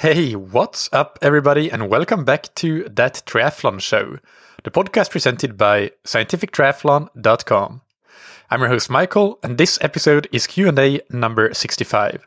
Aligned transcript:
Hey, 0.00 0.32
what's 0.32 0.88
up, 0.94 1.18
everybody, 1.20 1.70
and 1.70 1.90
welcome 1.90 2.24
back 2.24 2.54
to 2.54 2.84
That 2.84 3.20
Triathlon 3.26 3.82
Show, 3.82 4.16
the 4.64 4.70
podcast 4.70 5.10
presented 5.10 5.58
by 5.58 5.90
scientifictriathlon.com. 6.04 7.82
I'm 8.50 8.60
your 8.60 8.70
host, 8.70 8.88
Michael, 8.88 9.38
and 9.42 9.58
this 9.58 9.78
episode 9.82 10.26
is 10.32 10.46
Q&A 10.46 11.02
number 11.10 11.52
65. 11.52 12.26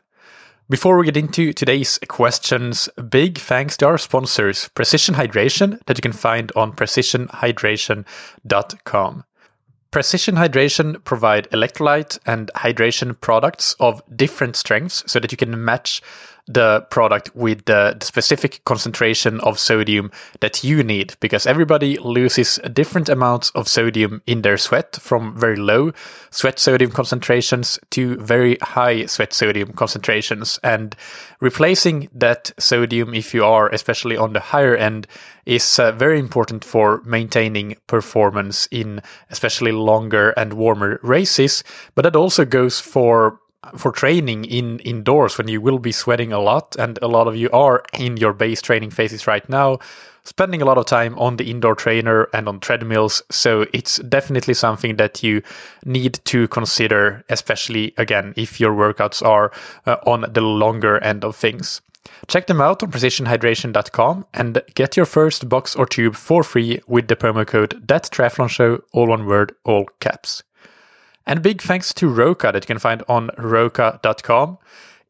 Before 0.70 0.96
we 0.96 1.06
get 1.06 1.16
into 1.16 1.52
today's 1.52 1.98
questions, 2.06 2.88
big 3.08 3.38
thanks 3.38 3.76
to 3.78 3.88
our 3.88 3.98
sponsors, 3.98 4.68
Precision 4.76 5.16
Hydration, 5.16 5.84
that 5.86 5.98
you 5.98 6.02
can 6.02 6.12
find 6.12 6.52
on 6.54 6.76
precisionhydration.com. 6.76 9.24
Precision 9.90 10.36
Hydration 10.36 11.02
provide 11.02 11.50
electrolyte 11.50 12.20
and 12.24 12.52
hydration 12.54 13.20
products 13.20 13.74
of 13.80 14.00
different 14.16 14.54
strengths 14.54 15.02
so 15.06 15.18
that 15.18 15.32
you 15.32 15.36
can 15.36 15.64
match 15.64 16.02
the 16.46 16.86
product 16.90 17.34
with 17.34 17.64
the, 17.64 17.96
specific 18.00 18.60
concentration 18.64 19.40
of 19.40 19.58
sodium 19.58 20.10
that 20.40 20.62
you 20.62 20.82
need 20.82 21.14
because 21.20 21.46
everybody 21.46 21.96
loses 21.98 22.58
different 22.72 23.08
amounts 23.08 23.50
of 23.50 23.66
sodium 23.66 24.20
in 24.26 24.42
their 24.42 24.58
sweat 24.58 24.96
from 24.96 25.38
very 25.38 25.56
low 25.56 25.92
sweat 26.30 26.58
sodium 26.58 26.90
concentrations 26.90 27.78
to 27.90 28.16
very 28.16 28.56
high 28.60 29.06
sweat 29.06 29.32
sodium 29.32 29.72
concentrations. 29.72 30.58
And 30.62 30.94
replacing 31.40 32.08
that 32.14 32.52
sodium 32.58 33.14
if 33.14 33.32
you 33.32 33.44
are 33.44 33.68
especially 33.70 34.16
on 34.16 34.32
the 34.32 34.40
higher 34.40 34.76
end 34.76 35.06
is 35.46 35.78
uh, 35.78 35.92
very 35.92 36.18
important 36.18 36.64
for 36.64 37.02
maintaining 37.04 37.76
performance 37.86 38.66
in 38.70 39.00
especially 39.30 39.72
longer 39.72 40.30
and 40.30 40.54
warmer 40.54 40.98
races. 41.02 41.64
But 41.94 42.02
that 42.02 42.16
also 42.16 42.44
goes 42.44 42.80
for 42.80 43.40
for 43.76 43.92
training 43.92 44.44
in 44.44 44.78
indoors 44.80 45.38
when 45.38 45.48
you 45.48 45.60
will 45.60 45.78
be 45.78 45.92
sweating 45.92 46.32
a 46.32 46.40
lot 46.40 46.76
and 46.78 46.98
a 47.02 47.08
lot 47.08 47.26
of 47.26 47.36
you 47.36 47.50
are 47.50 47.82
in 47.98 48.16
your 48.16 48.32
base 48.32 48.62
training 48.62 48.90
phases 48.90 49.26
right 49.26 49.48
now 49.48 49.78
spending 50.24 50.62
a 50.62 50.64
lot 50.64 50.78
of 50.78 50.86
time 50.86 51.16
on 51.18 51.36
the 51.36 51.50
indoor 51.50 51.74
trainer 51.74 52.28
and 52.32 52.48
on 52.48 52.58
treadmills. 52.60 53.22
So 53.30 53.66
it's 53.72 53.98
definitely 53.98 54.54
something 54.54 54.96
that 54.96 55.22
you 55.22 55.42
need 55.84 56.14
to 56.24 56.48
consider 56.48 57.22
especially 57.28 57.94
again 57.98 58.34
if 58.36 58.58
your 58.58 58.74
workouts 58.74 59.24
are 59.24 59.52
uh, 59.86 59.96
on 60.06 60.24
the 60.32 60.40
longer 60.40 60.98
end 60.98 61.24
of 61.24 61.36
things. 61.36 61.80
Check 62.26 62.46
them 62.46 62.60
out 62.60 62.82
on 62.82 62.90
precisionhydration.com 62.90 64.26
and 64.34 64.62
get 64.74 64.96
your 64.96 65.06
first 65.06 65.48
box 65.48 65.74
or 65.76 65.86
tube 65.86 66.14
for 66.14 66.42
free 66.42 66.80
with 66.86 67.08
the 67.08 67.16
promo 67.16 67.46
code 67.46 67.82
that 67.86 68.04
triathlon 68.04 68.48
show 68.48 68.82
all 68.92 69.08
one 69.08 69.26
word 69.26 69.54
all 69.64 69.86
caps 70.00 70.42
and 71.26 71.42
big 71.42 71.62
thanks 71.62 71.92
to 71.94 72.08
Roka 72.08 72.50
that 72.52 72.64
you 72.64 72.66
can 72.66 72.78
find 72.78 73.02
on 73.08 73.30
roka.com. 73.38 74.58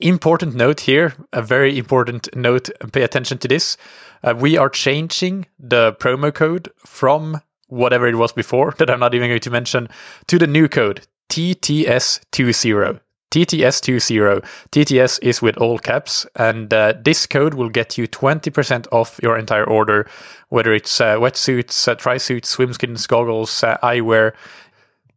Important 0.00 0.54
note 0.54 0.80
here, 0.80 1.14
a 1.32 1.40
very 1.40 1.78
important 1.78 2.28
note, 2.34 2.68
pay 2.92 3.02
attention 3.02 3.38
to 3.38 3.48
this. 3.48 3.76
Uh, 4.22 4.34
we 4.36 4.56
are 4.56 4.68
changing 4.68 5.46
the 5.58 5.92
promo 5.94 6.34
code 6.34 6.70
from 6.78 7.40
whatever 7.68 8.06
it 8.06 8.16
was 8.16 8.32
before, 8.32 8.74
that 8.78 8.90
I'm 8.90 9.00
not 9.00 9.14
even 9.14 9.30
going 9.30 9.40
to 9.40 9.50
mention, 9.50 9.88
to 10.26 10.38
the 10.38 10.46
new 10.46 10.68
code 10.68 11.06
TTS20. 11.30 13.00
TTS20. 13.30 14.44
TTS 14.70 15.18
is 15.20 15.42
with 15.42 15.56
all 15.56 15.78
caps, 15.78 16.24
and 16.36 16.72
uh, 16.72 16.94
this 17.04 17.26
code 17.26 17.54
will 17.54 17.68
get 17.68 17.98
you 17.98 18.06
20% 18.06 18.86
off 18.92 19.18
your 19.22 19.36
entire 19.36 19.64
order, 19.64 20.08
whether 20.50 20.72
it's 20.72 21.00
uh, 21.00 21.16
wetsuits, 21.16 21.88
uh, 21.88 21.96
tri 21.96 22.16
suits, 22.16 22.54
swimskins, 22.54 23.08
goggles, 23.08 23.64
uh, 23.64 23.76
eyewear, 23.82 24.34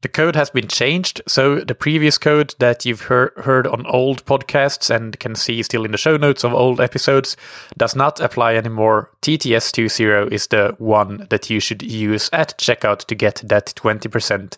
the 0.02 0.08
code 0.08 0.36
has 0.36 0.50
been 0.50 0.68
changed. 0.68 1.22
So 1.28 1.60
the 1.60 1.76
previous 1.76 2.18
code 2.18 2.54
that 2.60 2.86
you've 2.86 3.02
heard, 3.02 3.68
on 3.68 3.86
old 3.88 4.24
podcasts 4.26 4.94
and 4.94 5.20
can 5.20 5.36
see 5.36 5.64
still 5.64 5.86
in 5.86 5.92
the 5.92 5.98
show 5.98 6.18
notes 6.18 6.44
of 6.44 6.54
old 6.54 6.80
episodes 6.80 7.36
does 7.78 7.96
not 7.96 8.20
apply 8.20 8.56
anymore. 8.56 9.12
TTS20 9.22 10.32
is 10.32 10.48
the 10.48 10.76
one 10.78 11.26
that 11.30 11.50
you 11.50 11.60
should 11.60 11.82
use 11.82 12.30
at 12.34 12.58
checkout 12.60 13.06
to 13.06 13.16
get 13.16 13.42
that 13.46 13.74
20% 13.76 14.56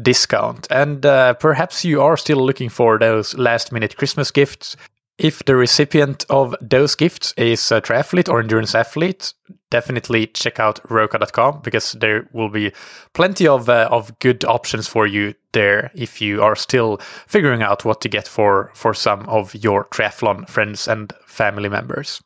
discount. 0.00 0.66
And 0.70 1.04
uh, 1.04 1.34
perhaps 1.34 1.84
you 1.84 2.00
are 2.00 2.16
still 2.16 2.44
looking 2.44 2.68
for 2.68 2.98
those 2.98 3.36
last 3.36 3.72
minute 3.72 3.96
Christmas 3.96 4.30
gifts. 4.30 4.76
If 5.18 5.44
the 5.44 5.56
recipient 5.56 6.24
of 6.30 6.54
those 6.60 6.94
gifts 6.94 7.34
is 7.36 7.72
a 7.72 7.80
triathlete 7.80 8.28
or 8.28 8.38
endurance 8.38 8.76
athlete, 8.76 9.34
definitely 9.68 10.28
check 10.28 10.60
out 10.60 10.78
roka.com 10.88 11.60
because 11.62 11.92
there 11.92 12.28
will 12.32 12.48
be 12.48 12.72
plenty 13.14 13.48
of 13.48 13.68
uh, 13.68 13.88
of 13.90 14.16
good 14.20 14.44
options 14.44 14.86
for 14.86 15.08
you 15.08 15.34
there 15.52 15.90
if 15.92 16.20
you 16.20 16.40
are 16.40 16.54
still 16.54 16.98
figuring 17.26 17.62
out 17.62 17.84
what 17.84 18.00
to 18.02 18.08
get 18.08 18.28
for 18.28 18.70
for 18.74 18.94
some 18.94 19.28
of 19.28 19.56
your 19.56 19.86
triathlon 19.86 20.48
friends 20.48 20.86
and 20.86 21.12
family 21.26 21.68
members. 21.68 22.22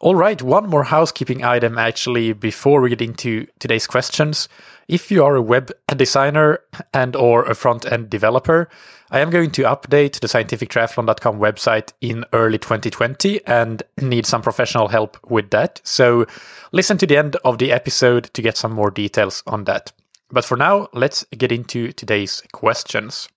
All 0.00 0.16
right, 0.16 0.42
one 0.42 0.68
more 0.68 0.84
housekeeping 0.84 1.44
item 1.44 1.78
actually 1.78 2.32
before 2.32 2.80
we 2.80 2.90
get 2.90 3.00
into 3.00 3.46
today's 3.60 3.86
questions. 3.86 4.48
If 4.88 5.10
you 5.10 5.24
are 5.24 5.36
a 5.36 5.42
web 5.42 5.70
designer 5.96 6.58
and 6.92 7.16
or 7.16 7.44
a 7.44 7.54
front-end 7.54 8.10
developer, 8.10 8.68
I 9.10 9.20
am 9.20 9.30
going 9.30 9.52
to 9.52 9.62
update 9.62 10.18
the 10.20 10.26
scientifictriathlon.com 10.26 11.38
website 11.38 11.92
in 12.00 12.24
early 12.32 12.58
2020 12.58 13.46
and 13.46 13.82
need 14.00 14.26
some 14.26 14.42
professional 14.42 14.88
help 14.88 15.16
with 15.30 15.50
that. 15.50 15.80
So 15.84 16.26
listen 16.72 16.98
to 16.98 17.06
the 17.06 17.16
end 17.16 17.36
of 17.44 17.58
the 17.58 17.70
episode 17.70 18.24
to 18.34 18.42
get 18.42 18.56
some 18.56 18.72
more 18.72 18.90
details 18.90 19.44
on 19.46 19.64
that. 19.64 19.92
But 20.30 20.44
for 20.44 20.56
now, 20.56 20.88
let's 20.92 21.24
get 21.36 21.52
into 21.52 21.92
today's 21.92 22.42
questions. 22.52 23.28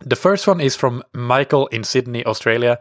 The 0.00 0.16
first 0.16 0.48
one 0.48 0.60
is 0.60 0.74
from 0.74 1.04
Michael 1.12 1.68
in 1.68 1.84
Sydney, 1.84 2.24
Australia, 2.26 2.78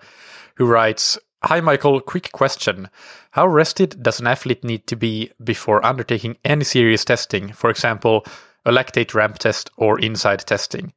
who 0.55 0.65
writes, 0.65 1.19
Hi, 1.43 1.61
Michael. 1.61 2.01
Quick 2.01 2.31
question. 2.33 2.89
How 3.31 3.47
rested 3.47 4.01
does 4.03 4.19
an 4.19 4.27
athlete 4.27 4.63
need 4.63 4.87
to 4.87 4.97
be 4.97 5.31
before 5.41 5.85
undertaking 5.85 6.37
any 6.43 6.65
serious 6.65 7.05
testing? 7.05 7.53
For 7.53 7.69
example, 7.69 8.25
a 8.65 8.71
lactate 8.71 9.13
ramp 9.13 9.37
test 9.37 9.69
or 9.77 9.97
INSCYD 9.99 10.43
testing. 10.43 10.91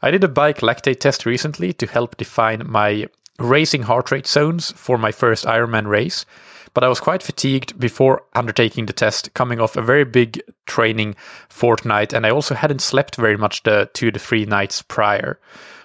I 0.00 0.10
did 0.12 0.22
a 0.22 0.28
bike 0.28 0.58
lactate 0.58 1.00
test 1.00 1.26
recently 1.26 1.72
to 1.72 1.86
help 1.86 2.16
define 2.16 2.62
my 2.66 3.08
racing 3.38 3.82
heart 3.82 4.10
rate 4.10 4.26
zones 4.26 4.70
for 4.72 4.96
my 4.96 5.10
first 5.10 5.44
Ironman 5.44 5.86
race, 5.86 6.24
but 6.72 6.84
I 6.84 6.88
was 6.88 7.00
quite 7.00 7.22
fatigued 7.22 7.78
before 7.78 8.22
undertaking 8.34 8.86
the 8.86 8.92
test, 8.92 9.34
coming 9.34 9.60
off 9.60 9.76
a 9.76 9.82
very 9.82 10.04
big 10.04 10.40
training 10.66 11.16
fortnight, 11.48 12.12
and 12.12 12.24
I 12.24 12.30
also 12.30 12.54
hadn't 12.54 12.82
slept 12.82 13.16
very 13.16 13.36
much 13.36 13.64
the 13.64 13.90
two 13.92 14.12
to 14.12 14.18
three 14.18 14.44
nights 14.44 14.82
prior. 14.82 15.40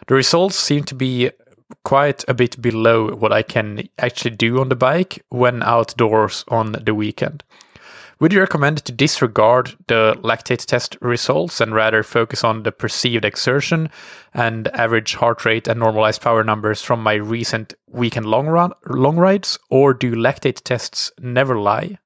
The 0.07 0.15
results 0.15 0.57
seem 0.57 0.83
to 0.83 0.95
be 0.95 1.31
quite 1.83 2.23
a 2.27 2.33
bit 2.35 2.61
below 2.61 3.15
what 3.15 3.31
I 3.31 3.41
can 3.41 3.89
actually 3.97 4.35
do 4.35 4.59
on 4.59 4.69
the 4.69 4.75
bike 4.75 5.25
when 5.29 5.63
outdoors 5.63 6.45
on 6.49 6.73
the 6.73 6.93
weekend. 6.93 7.43
Would 8.23 8.31
you 8.31 8.39
recommend 8.39 8.85
to 8.85 8.93
disregard 8.93 9.75
the 9.87 10.17
lactate 10.23 10.65
test 10.65 10.95
results 11.01 11.59
and 11.59 11.75
rather 11.75 12.03
focus 12.03 12.41
on 12.41 12.63
the 12.63 12.71
perceived 12.71 13.25
exertion 13.25 13.89
and 14.33 14.69
average 14.69 15.15
heart 15.15 15.43
rate 15.43 15.67
and 15.67 15.77
normalized 15.77 16.21
power 16.21 16.41
numbers 16.41 16.81
from 16.81 17.03
my 17.03 17.15
recent 17.15 17.73
weekend 17.87 18.25
long 18.25 18.47
run 18.47 18.71
long 18.87 19.17
rides, 19.17 19.59
or 19.69 19.93
do 19.93 20.15
lactate 20.15 20.61
tests 20.63 21.11
never 21.19 21.59
lie? 21.59 21.97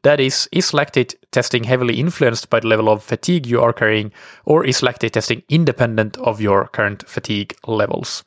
That 0.00 0.18
is, 0.18 0.48
is 0.50 0.70
lactate 0.70 1.14
testing 1.30 1.64
heavily 1.64 2.00
influenced 2.00 2.48
by 2.48 2.60
the 2.60 2.68
level 2.68 2.88
of 2.88 3.02
fatigue 3.02 3.46
you 3.46 3.60
are 3.60 3.74
carrying, 3.74 4.12
or 4.46 4.64
is 4.64 4.80
lactate 4.80 5.10
testing 5.10 5.42
independent 5.50 6.16
of 6.16 6.40
your 6.40 6.68
current 6.68 7.06
fatigue 7.06 7.54
levels? 7.66 8.24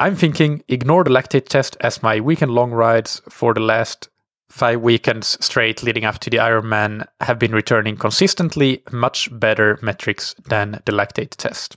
I'm 0.00 0.16
thinking 0.16 0.64
ignore 0.66 1.04
the 1.04 1.10
lactate 1.10 1.46
test 1.46 1.76
as 1.82 2.02
my 2.02 2.18
weekend 2.18 2.50
long 2.50 2.72
rides 2.72 3.22
for 3.28 3.54
the 3.54 3.60
last 3.60 4.08
five 4.52 4.80
weekends 4.80 5.42
straight 5.44 5.82
leading 5.82 6.04
up 6.04 6.18
to 6.18 6.30
the 6.30 6.36
Ironman 6.36 7.06
have 7.20 7.38
been 7.38 7.52
returning 7.52 7.96
consistently 7.96 8.82
much 8.92 9.28
better 9.32 9.78
metrics 9.80 10.34
than 10.48 10.82
the 10.84 10.92
lactate 10.92 11.30
test. 11.30 11.76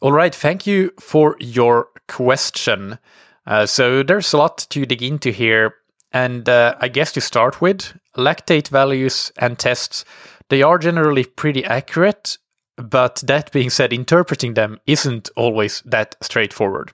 All 0.00 0.12
right, 0.12 0.34
thank 0.34 0.66
you 0.66 0.92
for 1.00 1.36
your 1.40 1.88
question. 2.08 2.98
Uh, 3.46 3.66
so 3.66 4.02
there's 4.02 4.32
a 4.32 4.38
lot 4.38 4.66
to 4.70 4.86
dig 4.86 5.02
into 5.02 5.30
here. 5.30 5.74
And 6.12 6.48
uh, 6.48 6.76
I 6.80 6.88
guess 6.88 7.12
to 7.12 7.20
start 7.20 7.60
with, 7.60 7.92
lactate 8.16 8.68
values 8.68 9.32
and 9.36 9.58
tests, 9.58 10.04
they 10.48 10.62
are 10.62 10.78
generally 10.78 11.24
pretty 11.24 11.64
accurate 11.64 12.38
but 12.80 13.16
that 13.26 13.52
being 13.52 13.70
said, 13.70 13.92
interpreting 13.92 14.54
them 14.54 14.78
isn't 14.86 15.28
always 15.36 15.82
that 15.82 16.16
straightforward. 16.22 16.92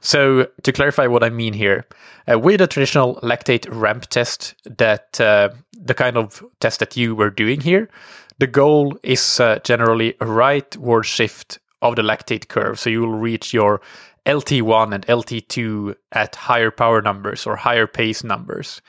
So, 0.00 0.46
to 0.62 0.72
clarify 0.72 1.06
what 1.06 1.24
I 1.24 1.30
mean 1.30 1.52
here, 1.52 1.86
uh, 2.30 2.38
with 2.38 2.60
a 2.60 2.66
traditional 2.66 3.16
lactate 3.22 3.66
ramp 3.70 4.06
test, 4.06 4.54
that 4.64 5.20
uh, 5.20 5.50
the 5.72 5.94
kind 5.94 6.16
of 6.16 6.44
test 6.60 6.80
that 6.80 6.96
you 6.96 7.14
were 7.14 7.30
doing 7.30 7.60
here, 7.60 7.88
the 8.38 8.46
goal 8.46 8.98
is 9.02 9.40
uh, 9.40 9.58
generally 9.64 10.10
a 10.20 10.26
rightward 10.26 11.04
shift 11.04 11.58
of 11.82 11.96
the 11.96 12.02
lactate 12.02 12.48
curve. 12.48 12.78
So, 12.78 12.90
you 12.90 13.00
will 13.00 13.18
reach 13.18 13.54
your 13.54 13.80
LT1 14.26 14.92
and 14.92 15.06
LT2 15.06 15.94
at 16.12 16.34
higher 16.34 16.70
power 16.70 17.00
numbers 17.00 17.46
or 17.46 17.56
higher 17.56 17.86
pace 17.86 18.24
numbers. 18.24 18.82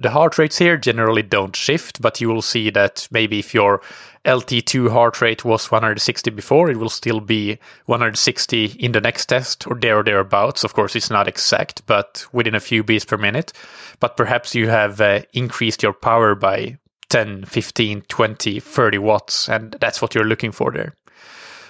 The 0.00 0.10
heart 0.10 0.38
rates 0.38 0.58
here 0.58 0.76
generally 0.76 1.22
don't 1.22 1.56
shift, 1.56 2.00
but 2.00 2.20
you 2.20 2.28
will 2.28 2.42
see 2.42 2.70
that 2.70 3.08
maybe 3.10 3.40
if 3.40 3.52
your 3.52 3.82
LT2 4.24 4.90
heart 4.90 5.20
rate 5.20 5.44
was 5.44 5.72
160 5.72 6.30
before, 6.30 6.70
it 6.70 6.76
will 6.76 6.88
still 6.88 7.20
be 7.20 7.58
160 7.86 8.66
in 8.78 8.92
the 8.92 9.00
next 9.00 9.26
test 9.26 9.66
or 9.66 9.74
there 9.74 9.98
or 9.98 10.04
thereabouts. 10.04 10.62
Of 10.62 10.74
course, 10.74 10.94
it's 10.94 11.10
not 11.10 11.26
exact, 11.26 11.84
but 11.86 12.24
within 12.32 12.54
a 12.54 12.60
few 12.60 12.84
beats 12.84 13.04
per 13.04 13.16
minute. 13.16 13.52
But 13.98 14.16
perhaps 14.16 14.54
you 14.54 14.68
have 14.68 15.00
uh, 15.00 15.22
increased 15.32 15.82
your 15.82 15.94
power 15.94 16.36
by 16.36 16.78
10, 17.08 17.46
15, 17.46 18.02
20, 18.02 18.60
30 18.60 18.98
watts, 18.98 19.48
and 19.48 19.72
that's 19.80 20.00
what 20.00 20.14
you're 20.14 20.24
looking 20.24 20.52
for 20.52 20.70
there. 20.70 20.94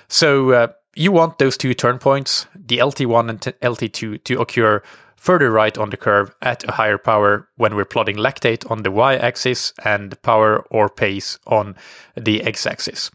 So 0.09 0.51
uh, 0.51 0.69
you 0.95 1.13
want 1.13 1.39
those 1.39 1.57
two 1.57 1.73
turn 1.73 1.99
points, 1.99 2.47
the 2.55 2.79
LT1 2.79 3.31
and 3.31 3.41
LT2, 3.41 4.25
to 4.25 4.41
occur 4.41 4.83
further 5.19 5.51
right 5.51 5.77
on 5.77 5.91
the 5.91 5.97
curve 5.97 6.35
at 6.41 6.65
a 6.65 6.73
higher 6.73 6.99
power 6.99 7.49
when 7.57 7.75
we're 7.75 7.85
plotting 7.85 8.17
lactate 8.17 8.69
on 8.71 8.83
the 8.83 8.91
y-axis 8.91 9.73
and 9.85 10.21
power 10.23 10.65
or 10.71 10.89
pace 10.89 11.39
on 11.47 11.77
the 12.17 12.43
x-axis. 12.43 13.11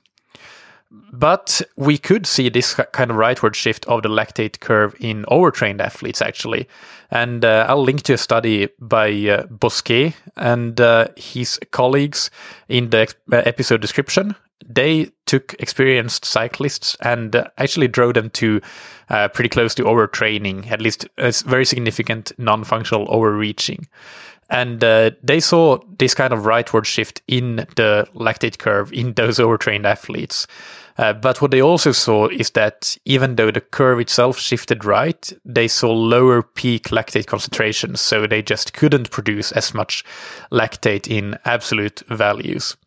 But 1.11 1.61
we 1.75 1.97
could 1.97 2.27
see 2.27 2.50
this 2.50 2.75
kind 2.75 3.09
of 3.09 3.17
rightward 3.17 3.55
shift 3.55 3.85
of 3.88 4.03
the 4.03 4.09
lactate 4.09 4.59
curve 4.59 4.95
in 5.00 5.25
overtrained 5.27 5.81
athletes, 5.81 6.21
actually. 6.21 6.67
And 7.09 7.44
uh, 7.44 7.65
I'll 7.67 7.81
link 7.81 8.03
to 8.03 8.13
a 8.13 8.17
study 8.17 8.69
by 8.79 9.11
uh, 9.27 9.47
Bosquet 9.47 10.15
and 10.35 10.79
uh, 10.79 11.07
his 11.15 11.59
colleagues 11.71 12.29
in 12.67 12.91
the 12.91 13.11
uh, 13.31 13.38
episode 13.38 13.81
description. 13.81 14.35
They 14.65 15.11
took 15.25 15.55
experienced 15.59 16.25
cyclists 16.25 16.95
and 17.01 17.35
uh, 17.35 17.45
actually 17.57 17.88
drove 17.88 18.13
them 18.13 18.29
to 18.31 18.61
uh, 19.09 19.27
pretty 19.29 19.50
close 19.50 19.75
to 19.75 19.83
overtraining, 19.83 20.71
at 20.71 20.81
least 20.81 21.07
a 21.17 21.33
very 21.45 21.65
significant 21.65 22.31
non 22.38 22.63
functional 22.63 23.05
overreaching. 23.09 23.88
And 24.50 24.83
uh, 24.83 25.11
they 25.23 25.39
saw 25.39 25.79
this 25.97 26.13
kind 26.13 26.33
of 26.33 26.41
rightward 26.41 26.85
shift 26.85 27.21
in 27.27 27.57
the 27.75 28.07
lactate 28.13 28.59
curve 28.59 28.94
in 28.94 29.13
those 29.15 29.39
overtrained 29.39 29.85
athletes. 29.85 30.47
Uh, 30.97 31.11
but 31.11 31.41
what 31.41 31.49
they 31.49 31.61
also 31.61 31.91
saw 31.91 32.27
is 32.27 32.51
that 32.51 32.95
even 33.06 33.35
though 33.35 33.49
the 33.49 33.61
curve 33.61 33.99
itself 33.99 34.38
shifted 34.38 34.85
right, 34.85 35.33
they 35.44 35.67
saw 35.67 35.91
lower 35.91 36.44
peak 36.44 36.89
lactate 36.89 37.25
concentrations. 37.25 37.99
So 37.99 38.27
they 38.27 38.44
just 38.44 38.73
couldn't 38.73 39.09
produce 39.09 39.51
as 39.53 39.73
much 39.73 40.06
lactate 40.51 41.07
in 41.07 41.38
absolute 41.45 42.03
values. 42.09 42.77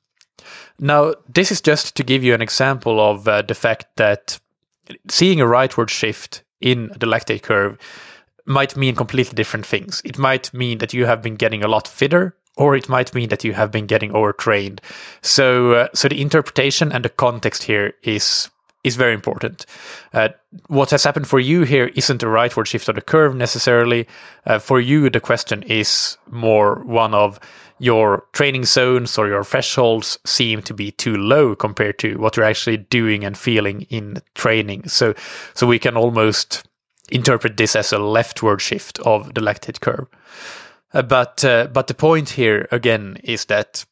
Now, 0.79 1.15
this 1.33 1.51
is 1.51 1.61
just 1.61 1.97
to 1.97 2.03
give 2.03 2.23
you 2.23 2.35
an 2.35 2.43
example 2.43 3.01
of 3.01 3.27
uh, 3.27 3.43
the 3.43 3.55
fact 3.55 3.87
that 3.97 4.39
seeing 5.09 5.41
a 5.41 5.45
rightward 5.45 5.89
shift 5.89 6.43
in 6.61 6.89
the 6.89 7.07
lactate 7.07 7.43
curve 7.43 7.79
might 8.45 8.77
mean 8.77 8.95
completely 8.95 9.35
different 9.35 9.67
things. 9.67 10.03
It 10.05 10.19
might 10.19 10.53
mean 10.55 10.79
that 10.79 10.95
you 10.95 11.07
have 11.07 11.23
been 11.23 11.37
getting 11.37 11.65
a 11.65 11.69
lot 11.69 11.89
fitter 11.89 12.37
or 12.57 12.75
it 12.75 12.89
might 12.89 13.15
mean 13.15 13.29
that 13.29 13.45
you 13.45 13.53
have 13.53 13.71
been 13.71 13.87
getting 13.87 14.13
overtrained. 14.13 14.81
So, 15.23 15.73
uh, 15.73 15.89
so 15.95 16.09
the 16.09 16.21
interpretation 16.21 16.91
and 16.91 17.05
the 17.05 17.11
context 17.11 17.65
here 17.65 17.95
is 18.03 18.49
is 18.85 18.95
very 18.95 19.15
important. 19.15 19.67
Uh, 20.15 20.29
what 20.69 20.91
has 20.91 21.03
happened 21.03 21.27
for 21.27 21.41
you 21.41 21.65
here 21.65 21.91
isn't 21.97 22.23
a 22.23 22.27
rightward 22.27 22.67
shift 22.67 22.89
of 22.89 22.95
the 22.95 23.01
curve 23.01 23.35
necessarily. 23.35 24.07
Uh, 24.47 24.61
for 24.61 24.79
you, 24.79 25.11
the 25.11 25.19
question 25.19 25.65
is 25.65 26.17
more 26.31 26.85
one 26.85 27.13
of 27.13 27.41
your 27.79 28.25
training 28.33 28.65
zones 28.65 29.19
or 29.19 29.29
your 29.29 29.45
thresholds 29.45 30.19
seem 30.25 30.63
to 30.63 30.75
be 30.75 30.91
too 30.91 31.17
low 31.17 31.55
compared 31.55 31.99
to 31.99 32.17
what 32.19 32.37
you're 32.37 32.47
actually 32.47 32.79
doing 32.79 33.25
and 33.25 33.37
feeling 33.37 33.83
in 33.83 34.23
training. 34.35 34.89
So, 34.89 35.15
so 35.55 35.67
we 35.67 35.79
can 35.79 35.97
almost 35.97 36.67
interpret 37.11 37.57
this 37.57 37.77
as 37.77 37.93
a 37.93 37.99
leftward 37.99 38.61
shift 38.61 38.99
of 39.01 39.35
the 39.35 39.41
lactate 39.41 39.81
curve. 39.81 40.07
Uh, 40.93 41.03
but 41.03 41.45
uh, 41.45 41.67
but 41.73 41.89
the 41.89 41.95
point 41.95 42.31
here 42.31 42.69
again 42.73 43.19
is 43.23 43.47
that 43.47 43.85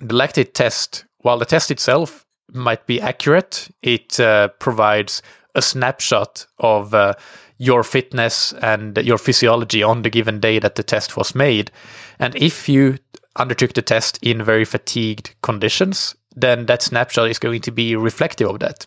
the 0.00 0.14
lactate 0.14 0.52
test, 0.52 1.04
while 1.18 1.38
the 1.38 1.44
test 1.44 1.70
itself 1.70 2.26
might 2.52 2.86
be 2.86 3.00
accurate, 3.00 3.68
it 3.82 4.18
uh, 4.20 4.48
provides 4.58 5.22
a 5.54 5.62
snapshot 5.62 6.46
of 6.58 6.94
uh, 6.94 7.14
your 7.58 7.82
fitness 7.82 8.52
and 8.54 8.98
your 8.98 9.18
physiology 9.18 9.82
on 9.82 10.02
the 10.02 10.10
given 10.10 10.40
day 10.40 10.58
that 10.58 10.74
the 10.74 10.82
test 10.82 11.16
was 11.16 11.34
made. 11.34 11.70
And 12.18 12.34
if 12.36 12.68
you 12.68 12.98
undertook 13.36 13.74
the 13.74 13.82
test 13.82 14.18
in 14.22 14.42
very 14.42 14.64
fatigued 14.64 15.34
conditions, 15.42 16.14
then 16.34 16.66
that 16.66 16.82
snapshot 16.82 17.30
is 17.30 17.38
going 17.38 17.62
to 17.62 17.70
be 17.70 17.96
reflective 17.96 18.48
of 18.48 18.60
that. 18.60 18.86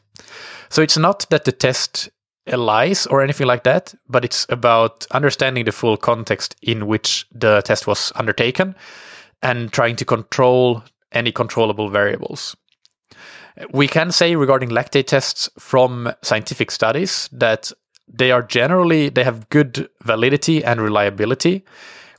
So 0.69 0.81
it's 0.81 0.97
not 0.97 1.25
that 1.29 1.45
the 1.45 1.51
test 1.51 2.09
lies 2.47 3.05
or 3.07 3.21
anything 3.21 3.47
like 3.47 3.63
that, 3.63 3.93
but 4.07 4.25
it's 4.25 4.45
about 4.49 5.05
understanding 5.11 5.65
the 5.65 5.71
full 5.71 5.97
context 5.97 6.55
in 6.61 6.87
which 6.87 7.25
the 7.31 7.61
test 7.61 7.87
was 7.87 8.11
undertaken 8.15 8.75
and 9.41 9.71
trying 9.71 9.95
to 9.97 10.05
control 10.05 10.83
any 11.11 11.31
controllable 11.31 11.89
variables. 11.89 12.55
We 13.71 13.87
can 13.87 14.11
say 14.11 14.35
regarding 14.35 14.69
lactate 14.69 15.07
tests 15.07 15.49
from 15.57 16.13
scientific 16.21 16.71
studies 16.71 17.29
that 17.31 17.71
they 18.07 18.31
are 18.31 18.41
generally 18.41 19.09
they 19.09 19.23
have 19.23 19.49
good 19.49 19.89
validity 20.03 20.63
and 20.63 20.81
reliability, 20.81 21.63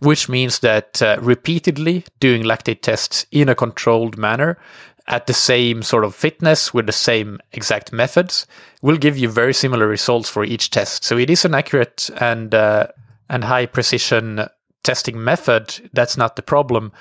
which 0.00 0.28
means 0.28 0.58
that 0.60 1.00
uh, 1.02 1.16
repeatedly 1.20 2.04
doing 2.18 2.42
lactate 2.42 2.82
tests 2.82 3.26
in 3.30 3.48
a 3.48 3.54
controlled 3.54 4.18
manner 4.18 4.58
at 5.06 5.26
the 5.26 5.34
same 5.34 5.82
sort 5.82 6.04
of 6.04 6.14
fitness 6.14 6.72
with 6.72 6.86
the 6.86 6.92
same 6.92 7.38
exact 7.52 7.92
methods 7.92 8.46
will 8.82 8.96
give 8.96 9.18
you 9.18 9.28
very 9.28 9.52
similar 9.52 9.86
results 9.86 10.28
for 10.28 10.44
each 10.44 10.70
test. 10.70 11.04
So 11.04 11.18
it 11.18 11.30
is 11.30 11.44
an 11.44 11.54
accurate 11.54 12.10
and 12.20 12.54
uh, 12.54 12.88
and 13.28 13.44
high 13.44 13.66
precision 13.66 14.46
testing 14.82 15.22
method. 15.22 15.90
That's 15.92 16.16
not 16.16 16.36
the 16.36 16.42
problem. 16.42 16.92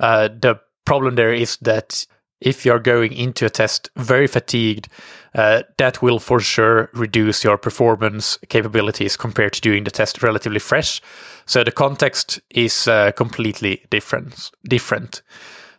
Uh, 0.00 0.28
the 0.28 0.60
problem 0.84 1.14
there 1.14 1.32
is 1.32 1.56
that 1.58 2.06
if 2.40 2.64
you're 2.64 2.78
going 2.78 3.12
into 3.12 3.46
a 3.46 3.50
test 3.50 3.90
very 3.96 4.26
fatigued, 4.26 4.88
uh, 5.34 5.62
that 5.76 6.02
will 6.02 6.18
for 6.18 6.40
sure 6.40 6.90
reduce 6.92 7.44
your 7.44 7.58
performance 7.58 8.38
capabilities 8.48 9.16
compared 9.16 9.52
to 9.52 9.60
doing 9.60 9.84
the 9.84 9.90
test 9.90 10.22
relatively 10.22 10.58
fresh. 10.58 11.00
So 11.46 11.64
the 11.64 11.72
context 11.72 12.40
is 12.50 12.88
uh, 12.88 13.12
completely 13.12 13.82
different. 13.90 14.50
Different. 14.64 15.22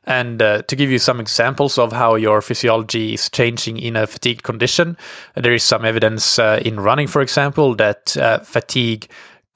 And 0.05 0.41
uh, 0.41 0.63
to 0.63 0.75
give 0.75 0.89
you 0.89 0.97
some 0.97 1.19
examples 1.19 1.77
of 1.77 1.91
how 1.91 2.15
your 2.15 2.41
physiology 2.41 3.13
is 3.13 3.29
changing 3.29 3.77
in 3.77 3.95
a 3.95 4.07
fatigued 4.07 4.43
condition, 4.43 4.97
there 5.35 5.53
is 5.53 5.63
some 5.63 5.85
evidence 5.85 6.39
uh, 6.39 6.59
in 6.65 6.79
running, 6.79 7.07
for 7.07 7.21
example, 7.21 7.75
that 7.75 8.17
uh, 8.17 8.39
fatigue 8.39 9.07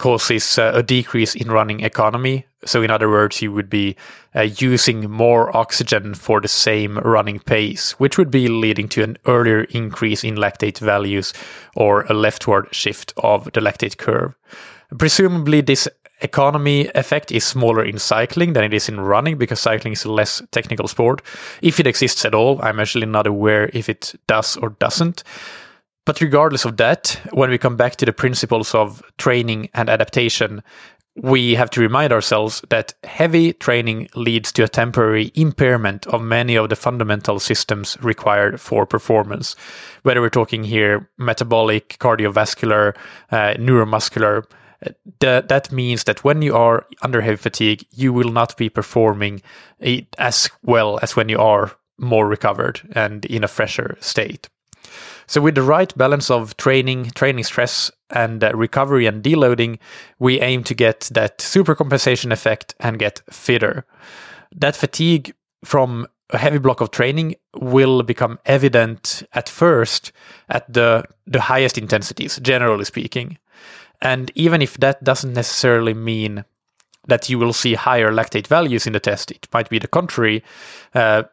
causes 0.04 0.60
uh, 0.60 0.74
a 0.76 0.84
decrease 0.84 1.34
in 1.34 1.50
running 1.50 1.80
economy. 1.80 2.46
So, 2.66 2.84
in 2.84 2.92
other 2.92 3.10
words, 3.10 3.42
you 3.42 3.54
would 3.54 3.70
be 3.70 3.96
uh, 4.36 4.42
using 4.42 5.10
more 5.10 5.56
oxygen 5.56 6.14
for 6.14 6.42
the 6.42 6.50
same 6.50 6.98
running 6.98 7.40
pace, 7.40 7.92
which 8.02 8.18
would 8.18 8.30
be 8.30 8.50
leading 8.50 8.90
to 8.90 9.04
an 9.04 9.18
earlier 9.26 9.62
increase 9.70 10.26
in 10.26 10.36
lactate 10.36 10.80
values 10.80 11.34
or 11.78 12.02
a 12.10 12.14
leftward 12.14 12.68
shift 12.72 13.14
of 13.16 13.46
the 13.54 13.62
lactate 13.62 13.98
curve. 13.98 14.34
Presumably, 14.98 15.62
this 15.62 15.88
economy 16.20 16.90
effect 16.96 17.32
is 17.32 17.46
smaller 17.46 17.86
in 17.86 17.98
cycling 17.98 18.54
than 18.54 18.66
it 18.66 18.74
is 18.74 18.90
in 18.90 19.00
running 19.00 19.38
because 19.38 19.62
cycling 19.62 19.94
is 19.94 20.04
a 20.04 20.12
less 20.12 20.42
technical 20.52 20.90
sport. 20.90 21.22
If 21.62 21.80
it 21.80 21.88
exists 21.88 22.26
at 22.26 22.36
all, 22.36 22.62
I'm 22.62 22.82
actually 22.82 23.08
not 23.08 23.26
aware 23.26 23.70
if 23.74 23.88
it 23.88 24.16
does 24.28 24.58
or 24.58 24.72
doesn't. 24.80 25.24
But 26.06 26.20
regardless 26.20 26.66
of 26.66 26.78
that, 26.78 27.20
when 27.32 27.50
we 27.50 27.58
come 27.58 27.78
back 27.78 27.96
to 27.98 28.06
the 28.06 28.14
principles 28.14 28.76
of 28.76 29.02
training 29.18 29.70
and 29.74 29.90
adaptation, 29.90 30.62
we 31.16 31.54
have 31.56 31.70
to 31.70 31.82
remind 31.82 32.12
ourselves 32.12 32.62
that 32.70 32.94
heavy 33.04 33.54
training 33.54 34.10
leads 34.16 34.52
to 34.54 34.64
a 34.64 34.68
temporary 34.68 35.32
impairment 35.36 36.08
of 36.08 36.22
many 36.22 36.56
of 36.56 36.70
the 36.70 36.76
fundamental 36.76 37.40
systems 37.40 37.98
required 38.02 38.60
for 38.60 38.86
performance. 38.86 39.56
Whether 40.02 40.22
we're 40.22 40.30
talking 40.30 40.64
here 40.64 41.10
metabolic, 41.18 41.98
cardiovascular, 42.00 42.96
uh, 43.32 43.54
neuromuscular, 43.54 44.46
that 45.20 45.48
that 45.48 45.72
means 45.72 46.04
that 46.06 46.24
when 46.24 46.42
you 46.42 46.56
are 46.56 46.86
under 47.04 47.22
heavy 47.22 47.38
fatigue, 47.38 47.86
you 47.92 48.12
will 48.12 48.32
not 48.32 48.58
be 48.58 48.70
performing 48.70 49.42
as 50.18 50.50
well 50.64 51.00
as 51.02 51.16
when 51.16 51.30
you 51.30 51.40
are 51.40 51.72
more 51.98 52.28
recovered 52.28 52.82
and 52.94 53.24
in 53.26 53.44
a 53.44 53.48
fresher 53.48 53.98
state. 54.02 54.50
So, 55.28 55.42
with 55.42 55.56
the 55.56 55.64
right 55.64 55.96
balance 55.98 56.30
of 56.30 56.58
training, 56.58 57.12
training 57.12 57.44
stress, 57.44 57.92
and 58.10 58.44
uh, 58.44 58.52
recovery 58.54 59.06
and 59.06 59.24
deloading, 59.24 59.80
we 60.20 60.40
aim 60.42 60.64
to 60.66 60.74
get 60.74 61.10
that 61.14 61.40
supercompensation 61.40 62.32
effect 62.32 62.76
and 62.80 63.00
get 63.00 63.22
fitter. 63.30 63.86
That 64.56 64.76
fatigue 64.76 65.34
from 65.64 66.08
a 66.30 66.38
heavy 66.38 66.58
block 66.58 66.82
of 66.82 66.92
training 66.92 67.36
will 67.56 68.04
become 68.04 68.40
evident 68.46 69.24
at 69.34 69.50
first 69.50 70.12
at 70.50 70.72
the 70.72 71.04
the 71.26 71.42
highest 71.42 71.78
intensities, 71.78 72.40
generally 72.42 72.86
speaking. 72.86 73.38
And 74.02 74.32
even 74.36 74.62
if 74.62 74.78
that 74.78 75.04
doesn't 75.04 75.34
necessarily 75.34 75.94
mean 75.94 76.44
that 77.08 77.30
you 77.30 77.40
will 77.40 77.54
see 77.54 77.74
higher 77.74 78.12
lactate 78.12 78.48
values 78.48 78.86
in 78.86 78.94
the 78.94 79.00
test, 79.00 79.32
it 79.32 79.48
might 79.54 79.70
be 79.70 79.80
the 79.80 79.88
contrary. 79.88 80.44
Uh, 80.94 81.24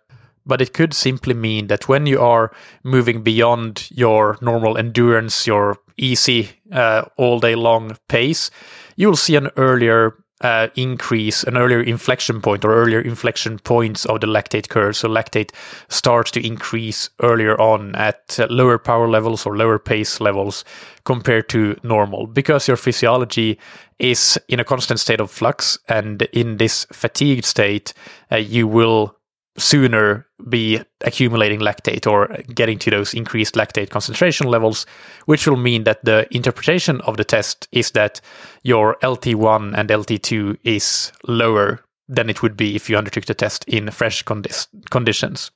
but 0.47 0.61
it 0.61 0.73
could 0.73 0.95
simply 0.95 1.35
mean 1.35 1.67
that 1.69 1.89
when 1.89 2.07
you 2.07 2.21
are 2.21 2.53
moving 2.83 3.23
beyond 3.23 3.89
your 3.91 4.39
normal 4.41 4.77
endurance, 4.77 5.47
your 5.47 5.79
easy 5.97 6.51
uh, 6.73 7.03
all 7.17 7.41
day 7.41 7.55
long 7.55 7.97
pace, 8.09 8.51
you 8.97 9.09
will 9.09 9.17
see 9.17 9.37
an 9.37 9.51
earlier 9.57 10.17
uh, 10.41 10.69
increase, 10.75 11.45
an 11.45 11.57
earlier 11.57 11.83
inflection 11.83 12.41
point 12.41 12.65
or 12.65 12.75
earlier 12.75 13.01
inflection 13.01 13.59
points 13.59 14.07
of 14.07 14.21
the 14.21 14.27
lactate 14.27 14.69
curve. 14.69 14.97
So 14.97 15.09
lactate 15.09 15.51
starts 15.89 16.31
to 16.33 16.47
increase 16.47 17.11
earlier 17.23 17.61
on 17.61 17.95
at 17.97 18.39
uh, 18.41 18.47
lower 18.49 18.79
power 18.79 19.09
levels 19.09 19.45
or 19.45 19.57
lower 19.57 19.79
pace 19.79 20.21
levels 20.21 20.65
compared 21.05 21.49
to 21.51 21.77
normal 21.83 22.27
because 22.27 22.67
your 22.67 22.79
physiology 22.79 23.59
is 23.99 24.39
in 24.49 24.61
a 24.61 24.65
constant 24.65 24.99
state 24.99 25.21
of 25.21 25.31
flux. 25.31 25.79
And 25.89 26.23
in 26.33 26.57
this 26.57 26.87
fatigued 26.91 27.45
state, 27.45 27.93
uh, 28.33 28.37
you 28.37 28.67
will 28.67 29.15
sooner 29.57 30.27
be 30.49 30.81
accumulating 31.03 31.61
lactate 31.61 32.07
or 32.07 32.29
getting 32.55 32.79
to 32.79 32.91
those 32.91 33.15
increased 33.15 33.55
lactate 33.55 33.91
concentration 33.91 34.47
levels, 34.47 34.87
which 35.27 35.47
will 35.47 35.57
mean 35.57 35.85
that 35.85 36.05
the 36.05 36.27
interpretation 36.35 37.01
of 37.03 37.17
the 37.17 37.25
test 37.25 37.69
is 37.73 37.91
that 37.93 38.21
your 38.63 38.97
LT1 39.03 39.77
and 39.77 39.91
LT2 39.91 40.59
is 40.65 41.13
lower 41.27 41.81
than 42.09 42.29
it 42.29 42.43
would 42.43 42.57
be 42.57 42.75
if 42.75 42.91
you 42.91 42.97
undertook 42.97 43.27
the 43.27 43.35
test 43.35 43.65
in 43.69 43.91
fresh 43.91 44.25
condi- 44.25 44.67
conditions. 44.91 45.51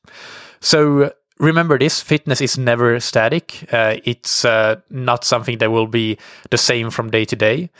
So 0.60 1.12
remember 1.38 1.78
this 1.78 2.00
fitness 2.00 2.40
is 2.40 2.56
never 2.58 3.00
static. 3.00 3.68
Uh, 3.72 3.96
it's 4.04 4.44
uh, 4.44 4.76
not 4.90 5.24
something 5.24 5.58
that 5.58 5.70
will 5.70 5.88
be 5.88 6.18
the 6.50 6.58
same 6.58 6.90
from 6.90 7.10
day 7.10 7.24
to 7.24 7.36
day. 7.36 7.70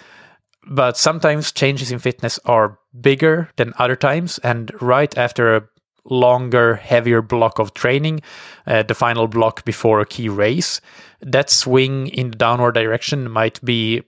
But 0.66 0.96
sometimes 0.96 1.52
changes 1.52 1.92
in 1.92 1.98
fitness 1.98 2.38
are 2.46 2.78
bigger 2.98 3.50
than 3.56 3.74
other 3.78 3.96
times. 3.96 4.38
And 4.38 4.70
right 4.80 5.16
after 5.16 5.56
a 5.56 5.68
longer, 6.04 6.76
heavier 6.76 7.22
block 7.22 7.58
of 7.58 7.74
training, 7.74 8.20
uh, 8.66 8.82
the 8.82 8.94
final 8.94 9.26
block 9.26 9.64
before 9.64 10.00
a 10.00 10.06
key 10.06 10.28
race, 10.28 10.80
that 11.20 11.50
swing 11.50 12.08
in 12.08 12.30
the 12.30 12.36
downward 12.36 12.74
direction 12.74 13.30
might 13.30 13.64
be 13.64 14.02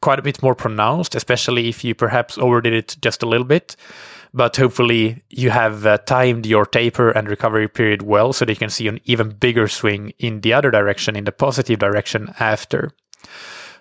quite 0.00 0.18
a 0.18 0.22
bit 0.22 0.42
more 0.42 0.54
pronounced, 0.54 1.14
especially 1.14 1.68
if 1.68 1.84
you 1.84 1.94
perhaps 1.94 2.38
overdid 2.38 2.72
it 2.72 2.96
just 3.00 3.22
a 3.22 3.26
little 3.26 3.46
bit. 3.46 3.76
But 4.32 4.56
hopefully, 4.56 5.24
you 5.28 5.50
have 5.50 5.84
uh, 5.84 5.98
timed 5.98 6.46
your 6.46 6.64
taper 6.64 7.10
and 7.10 7.28
recovery 7.28 7.68
period 7.68 8.02
well 8.02 8.32
so 8.32 8.44
that 8.44 8.52
you 8.52 8.56
can 8.56 8.70
see 8.70 8.86
an 8.86 9.00
even 9.04 9.30
bigger 9.30 9.66
swing 9.66 10.12
in 10.18 10.42
the 10.42 10.52
other 10.52 10.70
direction, 10.70 11.16
in 11.16 11.24
the 11.24 11.32
positive 11.32 11.80
direction 11.80 12.32
after. 12.38 12.92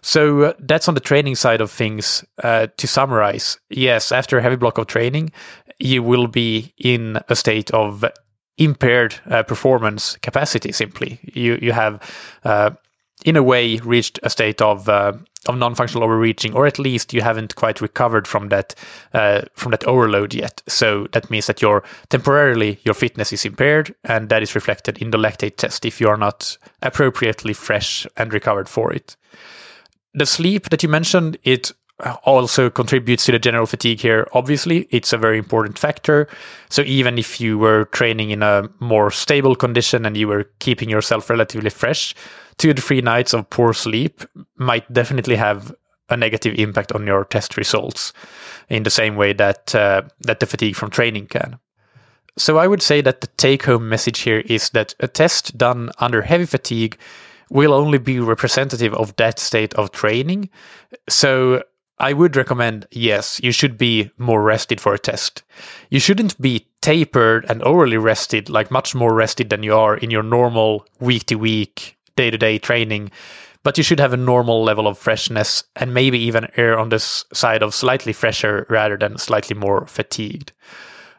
So 0.02 0.42
uh, 0.42 0.54
that's 0.60 0.88
on 0.88 0.96
the 0.96 1.02
training 1.02 1.36
side 1.36 1.62
of 1.62 1.70
things. 1.70 2.24
Uh, 2.44 2.68
to 2.78 2.88
summarize, 2.88 3.60
yes, 3.70 4.12
after 4.12 4.38
a 4.38 4.42
heavy 4.42 4.56
block 4.56 4.78
of 4.80 4.88
training, 4.88 5.32
you 5.80 6.04
will 6.04 6.28
be 6.28 6.74
in 6.78 7.20
a 7.30 7.36
state 7.36 7.72
of 7.72 8.06
impaired 8.58 9.16
uh, 9.30 9.44
performance 9.44 10.18
capacity. 10.22 10.72
Simply, 10.72 11.20
you 11.24 11.58
you 11.62 11.72
have, 11.72 12.02
uh, 12.44 12.72
in 13.26 13.38
a 13.38 13.44
way, 13.44 13.78
reached 13.78 14.20
a 14.24 14.30
state 14.30 14.62
of 14.62 14.90
uh, 14.90 15.14
of 15.48 15.58
non-functional 15.58 16.04
overreaching, 16.04 16.54
or 16.54 16.68
at 16.68 16.80
least 16.80 17.14
you 17.14 17.22
haven't 17.22 17.56
quite 17.56 17.82
recovered 17.82 18.28
from 18.28 18.50
that 18.50 18.76
uh, 19.14 19.42
from 19.54 19.72
that 19.72 19.86
overload 19.86 20.34
yet. 20.34 20.62
So 20.68 21.08
that 21.12 21.30
means 21.30 21.48
that 21.48 21.62
your 21.62 21.84
temporarily 22.10 22.80
your 22.84 22.94
fitness 22.94 23.32
is 23.34 23.46
impaired, 23.46 23.96
and 24.04 24.30
that 24.30 24.44
is 24.44 24.56
reflected 24.56 24.98
in 24.98 25.12
the 25.12 25.18
lactate 25.18 25.58
test 25.58 25.86
if 25.86 26.02
you 26.02 26.10
are 26.10 26.18
not 26.18 26.58
appropriately 26.82 27.54
fresh 27.54 28.06
and 28.18 28.34
recovered 28.34 28.70
for 28.70 28.94
it 28.94 29.16
the 30.14 30.26
sleep 30.26 30.70
that 30.70 30.84
you 30.84 30.90
mentioned, 30.90 31.38
it 31.44 31.72
also 32.24 32.70
contributes 32.70 33.26
to 33.26 33.32
the 33.32 33.40
general 33.40 33.66
fatigue 33.66 34.00
here. 34.00 34.28
Obviously, 34.34 34.88
it's 34.92 35.14
a 35.14 35.18
very 35.18 35.38
important 35.38 35.78
factor. 35.78 36.28
So 36.70 36.82
even 36.84 37.18
if 37.18 37.42
you 37.42 37.58
were 37.58 37.86
training 37.86 38.32
in 38.32 38.44
a 38.44 38.70
more 38.80 39.12
stable 39.12 39.56
condition 39.56 40.06
and 40.06 40.16
you 40.16 40.28
were 40.28 40.46
keeping 40.60 40.90
yourself 40.90 41.30
relatively 41.30 41.70
fresh, 41.70 42.16
two 42.58 42.74
to 42.74 42.82
three 42.82 43.02
nights 43.02 43.34
of 43.34 43.50
poor 43.50 43.74
sleep 43.74 44.24
might 44.58 44.92
definitely 44.94 45.36
have 45.36 45.76
a 46.10 46.18
negative 46.18 46.56
impact 46.58 46.92
on 46.92 47.06
your 47.06 47.26
test 47.26 47.58
results 47.58 48.14
in 48.70 48.84
the 48.84 48.90
same 48.90 49.16
way 49.16 49.34
that 49.34 49.76
uh, 49.76 50.02
that 50.22 50.40
the 50.40 50.46
fatigue 50.46 50.76
from 50.76 50.90
training 50.90 51.28
can. 51.28 51.60
So 52.38 52.58
I 52.58 52.68
would 52.68 52.82
say 52.82 53.02
that 53.02 53.22
the 53.22 53.28
take 53.38 53.64
home 53.64 53.90
message 53.90 54.20
here 54.20 54.40
is 54.46 54.70
that 54.70 54.96
a 55.02 55.08
test 55.08 55.58
done 55.58 55.92
under 56.00 56.22
heavy 56.22 56.46
fatigue 56.46 56.98
will 57.50 57.74
only 57.74 57.98
be 57.98 58.20
representative 58.20 58.94
of 58.94 59.16
that 59.18 59.40
state 59.40 59.74
of 59.74 59.92
training. 59.92 60.50
So 61.10 61.64
I 62.00 62.14
would 62.14 62.38
recommend, 62.38 62.88
yes, 62.92 63.42
you 63.44 63.52
should 63.52 63.78
be 63.78 64.10
more 64.18 64.42
rested 64.42 64.80
for 64.80 64.94
a 64.94 65.00
test. 65.00 65.44
You 65.90 66.00
shouldn't 66.00 66.40
be 66.42 66.68
tapered 66.82 67.46
and 67.50 67.62
overly 67.64 67.98
rested, 67.98 68.50
like 68.50 68.72
much 68.72 68.96
more 68.96 69.14
rested 69.14 69.50
than 69.50 69.64
you 69.64 69.76
are 69.76 69.98
in 69.98 70.10
your 70.10 70.24
normal 70.24 70.86
week 71.02 71.26
to 71.26 71.36
week, 71.36 71.98
day 72.16 72.32
to 72.32 72.38
day 72.38 72.58
training. 72.58 73.12
But 73.64 73.78
you 73.78 73.84
should 73.84 74.00
have 74.00 74.14
a 74.14 74.18
normal 74.18 74.64
level 74.64 74.88
of 74.88 74.98
freshness 74.98 75.66
and 75.76 75.94
maybe 75.94 76.18
even 76.20 76.48
err 76.56 76.80
on 76.80 76.88
this 76.88 77.26
side 77.34 77.62
of 77.62 77.76
slightly 77.76 78.14
fresher 78.14 78.66
rather 78.70 78.96
than 78.96 79.18
slightly 79.18 79.56
more 79.56 79.86
fatigued. 79.86 80.54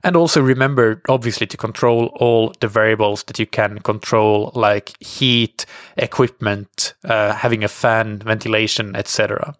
And 0.02 0.16
also 0.16 0.40
remember, 0.40 1.02
obviously, 1.10 1.46
to 1.48 1.58
control 1.58 2.06
all 2.14 2.54
the 2.60 2.68
variables 2.68 3.24
that 3.24 3.38
you 3.38 3.46
can 3.46 3.80
control, 3.80 4.50
like 4.54 4.94
heat, 5.02 5.66
equipment, 5.98 6.94
uh, 7.04 7.34
having 7.34 7.64
a 7.64 7.68
fan, 7.68 8.20
ventilation, 8.20 8.96
etc. 8.96 9.54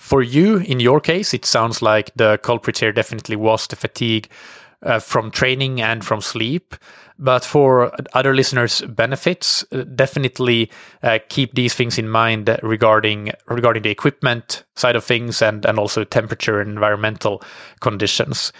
For 0.00 0.22
you, 0.22 0.56
in 0.56 0.80
your 0.80 0.98
case, 0.98 1.34
it 1.34 1.44
sounds 1.44 1.82
like 1.82 2.10
the 2.16 2.38
culprit 2.38 2.78
here 2.78 2.90
definitely 2.90 3.36
was 3.36 3.66
the 3.66 3.76
fatigue 3.76 4.30
uh, 4.82 4.98
from 4.98 5.30
training 5.30 5.82
and 5.82 6.02
from 6.02 6.22
sleep. 6.22 6.74
But 7.18 7.44
for 7.44 7.92
other 8.14 8.34
listeners' 8.34 8.80
benefits, 8.80 9.62
uh, 9.70 9.84
definitely 9.94 10.70
uh, 11.02 11.18
keep 11.28 11.54
these 11.54 11.74
things 11.74 11.98
in 11.98 12.08
mind 12.08 12.48
regarding 12.62 13.32
regarding 13.46 13.82
the 13.82 13.90
equipment 13.90 14.64
side 14.74 14.96
of 14.96 15.04
things 15.04 15.42
and, 15.42 15.66
and 15.66 15.78
also 15.78 16.02
temperature 16.02 16.62
and 16.62 16.70
environmental 16.70 17.42
conditions. 17.80 18.54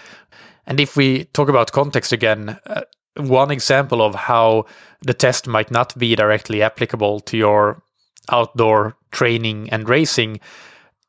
And 0.67 0.79
if 0.79 0.95
we 0.95 1.25
talk 1.33 1.49
about 1.49 1.71
context 1.71 2.13
again, 2.13 2.59
uh, 2.67 2.83
one 3.17 3.49
example 3.49 4.03
of 4.03 4.13
how 4.13 4.67
the 5.01 5.15
test 5.15 5.47
might 5.47 5.71
not 5.71 5.97
be 5.97 6.15
directly 6.15 6.61
applicable 6.61 7.19
to 7.21 7.35
your 7.35 7.81
outdoor 8.29 8.95
training 9.11 9.71
and 9.71 9.89
racing, 9.89 10.39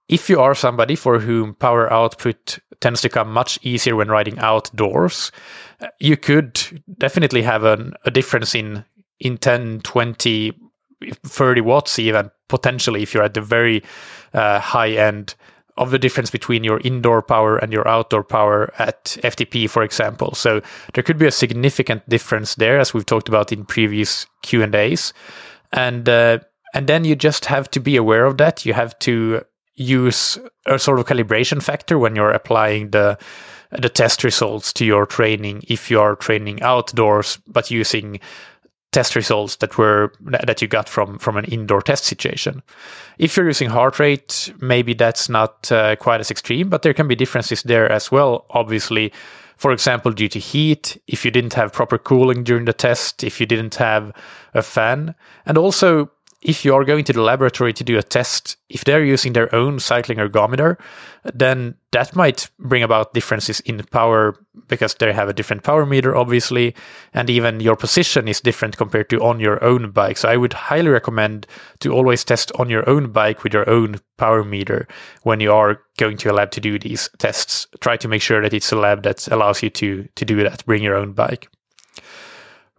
if 0.09 0.29
you 0.29 0.41
are 0.41 0.55
somebody 0.55 0.97
for 0.97 1.19
whom 1.19 1.55
power 1.55 1.93
output 1.93 2.59
tends 2.81 3.01
to 3.01 3.09
come 3.09 3.33
much 3.33 3.59
easier 3.63 3.97
when 3.97 4.09
riding 4.09 4.39
outdoors, 4.39 5.33
uh, 5.81 5.87
you 6.01 6.17
could 6.17 6.83
definitely 6.99 7.43
have 7.43 7.65
an, 7.65 7.95
a 8.05 8.11
difference 8.11 8.55
in 8.55 8.85
in 9.21 9.39
10, 9.39 9.81
20, 9.83 10.53
30 11.25 11.61
watts 11.61 11.99
even 11.99 12.29
potentially 12.49 13.03
if 13.03 13.15
you're 13.15 13.23
at 13.23 13.35
the 13.35 13.41
very 13.41 13.83
uh, 14.35 14.59
high 14.59 14.91
end 14.91 15.37
of 15.79 15.91
the 15.91 15.99
difference 15.99 16.31
between 16.31 16.65
your 16.65 16.81
indoor 16.85 17.23
power 17.23 17.57
and 17.57 17.73
your 17.73 17.87
outdoor 17.89 18.23
power 18.23 18.73
at 18.79 19.05
FTP, 19.23 19.71
for 19.71 19.83
example. 19.83 20.35
So 20.35 20.61
there 20.95 21.03
could 21.03 21.19
be 21.19 21.27
a 21.27 21.31
significant 21.31 22.07
difference 22.09 22.57
there, 22.57 22.79
as 22.79 22.93
we've 22.93 23.07
talked 23.07 23.29
about 23.29 23.53
in 23.53 23.65
previous 23.65 24.27
Q 24.43 24.63
and 24.63 24.75
A's, 24.75 25.15
and 25.73 26.09
uh, 26.09 26.41
and 26.75 26.87
then 26.87 27.05
you 27.05 27.17
just 27.17 27.47
have 27.47 27.71
to 27.71 27.81
be 27.81 27.97
aware 27.97 28.27
of 28.27 28.37
that. 28.39 28.67
You 28.67 28.75
have 28.75 28.99
to 29.01 29.43
use 29.75 30.38
a 30.67 30.79
sort 30.79 30.99
of 30.99 31.07
calibration 31.07 31.62
factor 31.62 31.99
when 31.99 32.17
you're 32.17 32.31
applying 32.31 32.91
the 32.91 33.19
the 33.71 33.88
test 33.88 34.23
results 34.23 34.71
to 34.75 34.85
your 34.85 35.07
training 35.07 35.62
if 35.67 35.91
you 35.91 35.99
are 35.99 36.14
training 36.14 36.61
outdoors 36.62 37.38
but 37.47 37.71
using 37.71 38.21
test 38.93 39.17
results 39.17 39.57
that 39.57 39.79
were 39.79 40.12
that 40.21 40.61
you 40.61 40.69
got 40.69 40.88
from 40.88 41.19
from 41.19 41.37
an 41.37 41.47
indoor 41.47 41.83
test 41.83 42.05
situation. 42.05 42.62
If 43.19 43.37
you're 43.37 43.47
using 43.47 43.71
heart 43.71 43.99
rate, 43.99 44.52
maybe 44.61 44.95
that's 44.95 45.29
not 45.29 45.73
uh, 45.73 45.97
quite 45.97 46.21
as 46.21 46.31
extreme, 46.31 46.69
but 46.69 46.83
there 46.83 46.95
can 46.95 47.09
be 47.09 47.17
differences 47.17 47.62
there 47.62 47.91
as 47.91 48.12
well. 48.12 48.45
Obviously, 48.50 49.12
for 49.57 49.73
example, 49.73 50.12
due 50.12 50.29
to 50.29 50.38
heat, 50.38 51.00
if 51.07 51.25
you 51.25 51.31
didn't 51.31 51.55
have 51.55 51.73
proper 51.73 51.99
cooling 51.99 52.45
during 52.45 52.67
the 52.67 52.73
test, 52.73 53.25
if 53.25 53.41
you 53.41 53.47
didn't 53.47 53.76
have 53.76 54.12
a 54.55 54.62
fan, 54.62 55.14
and 55.47 55.57
also 55.57 56.11
if 56.43 56.65
you 56.65 56.75
are 56.75 56.85
going 56.85 57.05
to 57.05 57.13
the 57.13 57.23
laboratory 57.23 57.73
to 57.73 57.85
do 57.85 57.97
a 57.97 58.03
test, 58.03 58.57
if 58.69 58.85
they're 58.85 59.05
using 59.05 59.33
their 59.33 59.53
own 59.55 59.79
cycling 59.79 60.19
ergometer, 60.19 60.77
then 61.35 61.77
that 61.93 62.17
might 62.17 62.51
bring 62.59 62.83
about 62.83 63.15
differences 63.15 63.61
in 63.61 63.79
power 63.93 64.37
because 64.67 64.95
they 64.95 65.13
have 65.13 65.29
a 65.29 65.33
different 65.33 65.63
power 65.63 65.87
meter, 65.87 66.17
obviously, 66.17 66.75
and 67.15 67.31
even 67.31 67.61
your 67.61 67.77
position 67.77 68.27
is 68.27 68.41
different 68.41 68.77
compared 68.77 69.09
to 69.11 69.23
on 69.23 69.39
your 69.39 69.63
own 69.63 69.93
bike. 69.93 70.17
So 70.17 70.29
I 70.29 70.37
would 70.37 70.53
highly 70.53 70.89
recommend 70.89 71.47
to 71.81 71.93
always 71.93 72.25
test 72.25 72.51
on 72.59 72.69
your 72.69 72.89
own 72.89 73.13
bike 73.13 73.45
with 73.45 73.55
your 73.55 73.69
own 73.71 74.01
power 74.19 74.43
meter 74.43 74.89
when 75.23 75.39
you 75.39 75.53
are 75.53 75.81
going 75.97 76.17
to 76.19 76.33
a 76.33 76.35
lab 76.35 76.51
to 76.53 76.61
do 76.61 76.77
these 76.77 77.09
tests. 77.19 77.69
Try 77.81 77.97
to 77.99 78.09
make 78.09 78.23
sure 78.23 78.43
that 78.43 78.53
it's 78.53 78.73
a 78.73 78.77
lab 78.77 79.05
that 79.05 79.29
allows 79.29 79.63
you 79.63 79.71
to 79.71 80.09
to 80.17 80.25
do 80.25 80.43
that. 80.43 80.67
Bring 80.67 80.83
your 80.83 80.97
own 80.97 81.13
bike 81.13 81.49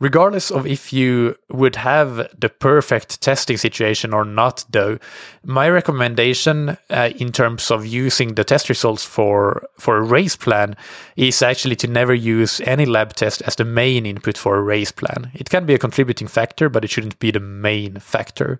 regardless 0.03 0.51
of 0.51 0.67
if 0.67 0.91
you 0.91 1.33
would 1.47 1.77
have 1.77 2.27
the 2.37 2.49
perfect 2.49 3.21
testing 3.21 3.55
situation 3.55 4.13
or 4.13 4.25
not 4.25 4.65
though 4.69 4.99
my 5.45 5.69
recommendation 5.69 6.77
uh, 6.89 7.09
in 7.15 7.31
terms 7.31 7.71
of 7.71 7.85
using 7.85 8.35
the 8.35 8.43
test 8.43 8.67
results 8.67 9.05
for 9.05 9.65
for 9.79 9.95
a 9.95 10.03
race 10.03 10.35
plan 10.35 10.75
is 11.15 11.41
actually 11.41 11.77
to 11.77 11.87
never 11.87 12.13
use 12.13 12.59
any 12.65 12.85
lab 12.85 13.13
test 13.13 13.41
as 13.43 13.55
the 13.55 13.63
main 13.63 14.05
input 14.05 14.37
for 14.37 14.57
a 14.57 14.61
race 14.61 14.91
plan. 14.91 15.31
It 15.33 15.49
can 15.49 15.65
be 15.65 15.73
a 15.73 15.79
contributing 15.79 16.27
factor 16.27 16.67
but 16.67 16.83
it 16.83 16.91
shouldn't 16.91 17.19
be 17.19 17.31
the 17.31 17.39
main 17.39 17.99
factor. 17.99 18.59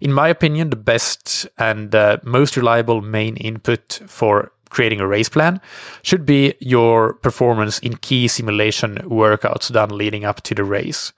In 0.00 0.12
my 0.12 0.26
opinion 0.28 0.70
the 0.70 0.84
best 0.92 1.46
and 1.58 1.94
uh, 1.94 2.16
most 2.24 2.56
reliable 2.56 3.02
main 3.02 3.36
input 3.36 4.00
for 4.08 4.50
creating 4.72 5.00
a 5.00 5.06
race 5.06 5.28
plan 5.28 5.60
should 6.02 6.26
be 6.26 6.54
your 6.58 7.14
performance 7.14 7.78
in 7.80 7.96
key 7.98 8.26
simulation 8.26 8.96
workouts 9.04 9.70
done 9.70 9.90
leading 9.90 10.24
up 10.24 10.40
to 10.42 10.54
the 10.54 10.64
race. 10.64 11.12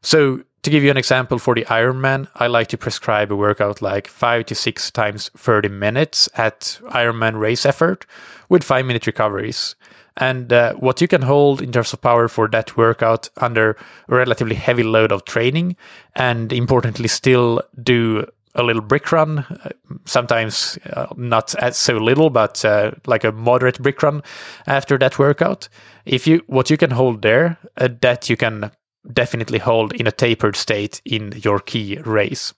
So, 0.00 0.42
to 0.62 0.70
give 0.70 0.84
you 0.84 0.92
an 0.92 0.96
example 0.96 1.40
for 1.40 1.56
the 1.56 1.64
Ironman, 1.64 2.28
I 2.36 2.46
like 2.46 2.68
to 2.68 2.78
prescribe 2.78 3.32
a 3.32 3.36
workout 3.36 3.82
like 3.82 4.06
five 4.06 4.46
to 4.46 4.54
six 4.54 4.92
times 4.92 5.28
30 5.36 5.68
minutes 5.68 6.28
at 6.36 6.78
Ironman 6.90 7.36
race 7.36 7.66
effort 7.66 8.06
with 8.48 8.62
five 8.62 8.86
minute 8.86 9.08
recoveries. 9.08 9.74
And 10.18 10.52
uh, 10.52 10.74
what 10.74 11.00
you 11.00 11.08
can 11.08 11.22
hold 11.22 11.60
in 11.62 11.72
terms 11.72 11.92
of 11.92 12.00
power 12.00 12.28
for 12.28 12.46
that 12.48 12.76
workout 12.76 13.28
under 13.38 13.76
a 14.08 14.14
relatively 14.14 14.54
heavy 14.54 14.84
load 14.84 15.10
of 15.10 15.24
training, 15.24 15.74
and 16.14 16.52
importantly, 16.52 17.08
still 17.08 17.62
do 17.82 18.26
a 18.54 18.62
little 18.62 18.82
brick 18.82 19.10
run, 19.12 19.38
uh, 19.38 19.70
sometimes 20.04 20.78
uh, 20.92 21.06
not 21.16 21.54
as 21.56 21.76
so 21.76 21.96
little, 21.96 22.30
but 22.30 22.64
uh, 22.64 22.92
like 23.06 23.24
a 23.24 23.32
moderate 23.32 23.80
brick 23.80 24.02
run 24.02 24.22
after 24.66 24.98
that 24.98 25.18
workout. 25.18 25.68
If 26.04 26.26
you 26.26 26.42
what 26.46 26.70
you 26.70 26.76
can 26.76 26.90
hold 26.90 27.22
there, 27.22 27.58
that 27.76 28.28
you 28.28 28.36
can 28.36 28.70
definitely 29.12 29.58
hold 29.58 29.92
in 29.94 30.06
a 30.06 30.12
tapered 30.12 30.56
state 30.56 31.00
in 31.04 31.32
your 31.42 31.58
key 31.60 31.98
race. 32.04 32.54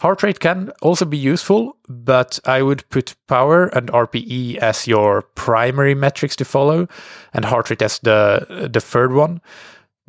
Heart 0.00 0.22
rate 0.22 0.40
can 0.40 0.72
also 0.80 1.04
be 1.04 1.18
useful, 1.18 1.76
but 1.86 2.38
I 2.46 2.62
would 2.62 2.88
put 2.88 3.14
power 3.28 3.66
and 3.66 3.88
RPE 3.88 4.56
as 4.56 4.86
your 4.86 5.22
primary 5.34 5.94
metrics 5.94 6.36
to 6.36 6.44
follow, 6.46 6.88
and 7.34 7.44
heart 7.44 7.68
rate 7.68 7.82
as 7.82 7.98
the 7.98 8.68
the 8.72 8.80
third 8.80 9.12
one. 9.12 9.42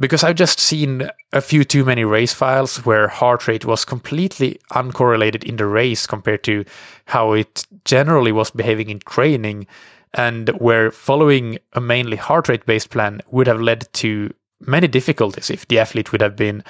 Because 0.01 0.24
I've 0.24 0.36
just 0.36 0.60
seen 0.60 1.10
a 1.31 1.41
few 1.41 1.63
too 1.63 1.86
many 1.86 2.03
race 2.03 2.34
files 2.34 2.77
where 2.86 3.08
heart 3.08 3.48
rate 3.48 3.65
was 3.65 3.86
completely 3.86 4.60
uncorrelated 4.72 5.43
in 5.43 5.58
the 5.58 5.67
race 5.67 6.08
compared 6.08 6.43
to 6.46 6.65
how 7.05 7.34
it 7.34 7.67
generally 7.86 8.31
was 8.31 8.50
behaving 8.50 8.89
in 8.89 9.00
training, 9.00 9.67
and 10.15 10.50
where 10.60 10.91
following 10.91 11.60
a 11.74 11.79
mainly 11.79 12.17
heart 12.17 12.50
rate 12.50 12.65
based 12.65 12.89
plan 12.89 13.22
would 13.29 13.48
have 13.48 13.62
led 13.62 13.88
to 13.93 14.34
many 14.60 14.88
difficulties 14.88 15.50
if 15.50 15.67
the 15.67 15.79
athlete 15.79 16.12
would 16.12 16.22
have 16.22 16.36
been 16.36 16.63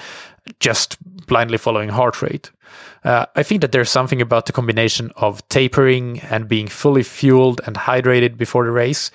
just 0.59 0.97
blindly 1.25 1.57
following 1.57 1.89
heart 1.89 2.21
rate. 2.21 2.51
Uh, 3.03 3.25
I 3.35 3.43
think 3.43 3.61
that 3.61 3.71
there's 3.71 3.89
something 3.89 4.21
about 4.21 4.45
the 4.45 4.53
combination 4.53 5.11
of 5.15 5.47
tapering 5.50 6.19
and 6.29 6.47
being 6.47 6.67
fully 6.67 7.03
fueled 7.03 7.61
and 7.65 7.75
hydrated 7.75 8.38
before 8.38 8.65
the 8.65 8.71
race, 8.71 9.09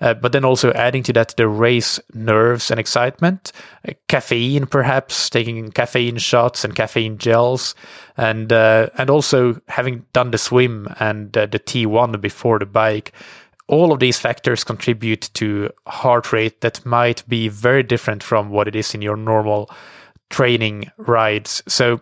uh, 0.00 0.14
but 0.14 0.32
then 0.32 0.44
also 0.44 0.72
adding 0.72 1.02
to 1.04 1.12
that 1.12 1.34
the 1.36 1.48
race 1.48 2.00
nerves 2.14 2.70
and 2.70 2.80
excitement, 2.80 3.52
uh, 3.88 3.92
caffeine 4.08 4.66
perhaps, 4.66 5.30
taking 5.30 5.70
caffeine 5.70 6.18
shots 6.18 6.64
and 6.64 6.74
caffeine 6.74 7.18
gels, 7.18 7.74
and 8.16 8.52
uh, 8.52 8.88
and 8.98 9.10
also 9.10 9.60
having 9.68 10.04
done 10.12 10.30
the 10.30 10.38
swim 10.38 10.88
and 11.00 11.36
uh, 11.36 11.46
the 11.46 11.58
T1 11.58 12.20
before 12.20 12.58
the 12.58 12.66
bike 12.66 13.12
all 13.68 13.92
of 13.92 13.98
these 13.98 14.18
factors 14.18 14.62
contribute 14.62 15.28
to 15.34 15.68
heart 15.86 16.32
rate 16.32 16.60
that 16.60 16.84
might 16.86 17.28
be 17.28 17.48
very 17.48 17.82
different 17.82 18.22
from 18.22 18.50
what 18.50 18.68
it 18.68 18.76
is 18.76 18.94
in 18.94 19.02
your 19.02 19.16
normal 19.16 19.70
training 20.30 20.90
rides. 20.98 21.62
So, 21.66 22.00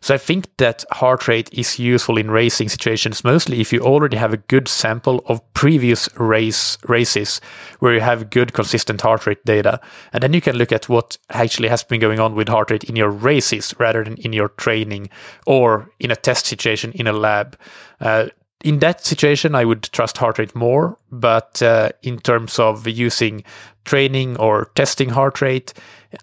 so 0.00 0.14
I 0.14 0.18
think 0.18 0.48
that 0.56 0.84
heart 0.90 1.28
rate 1.28 1.48
is 1.52 1.78
useful 1.78 2.18
in 2.18 2.30
racing 2.30 2.68
situations, 2.68 3.24
mostly 3.24 3.60
if 3.60 3.72
you 3.72 3.80
already 3.80 4.16
have 4.16 4.32
a 4.32 4.38
good 4.38 4.68
sample 4.68 5.22
of 5.26 5.40
previous 5.54 6.08
race 6.16 6.78
races 6.88 7.40
where 7.78 7.94
you 7.94 8.00
have 8.00 8.30
good 8.30 8.52
consistent 8.52 9.00
heart 9.00 9.26
rate 9.26 9.44
data. 9.44 9.80
And 10.12 10.22
then 10.22 10.32
you 10.32 10.40
can 10.40 10.56
look 10.56 10.72
at 10.72 10.88
what 10.88 11.16
actually 11.30 11.68
has 11.68 11.84
been 11.84 12.00
going 12.00 12.20
on 12.20 12.34
with 12.34 12.48
heart 12.48 12.70
rate 12.70 12.84
in 12.84 12.96
your 12.96 13.10
races 13.10 13.74
rather 13.78 14.04
than 14.04 14.16
in 14.18 14.32
your 14.32 14.48
training 14.50 15.10
or 15.46 15.90
in 16.00 16.10
a 16.10 16.16
test 16.16 16.46
situation 16.46 16.92
in 16.92 17.06
a 17.06 17.12
lab. 17.12 17.58
Uh, 18.00 18.26
in 18.64 18.78
that 18.78 19.04
situation, 19.04 19.54
I 19.54 19.64
would 19.64 19.82
trust 19.82 20.18
heart 20.18 20.38
rate 20.38 20.54
more. 20.54 20.96
But 21.10 21.60
uh, 21.62 21.90
in 22.02 22.18
terms 22.18 22.58
of 22.58 22.86
using 22.86 23.44
training 23.84 24.36
or 24.36 24.70
testing 24.74 25.08
heart 25.08 25.40
rate, 25.40 25.74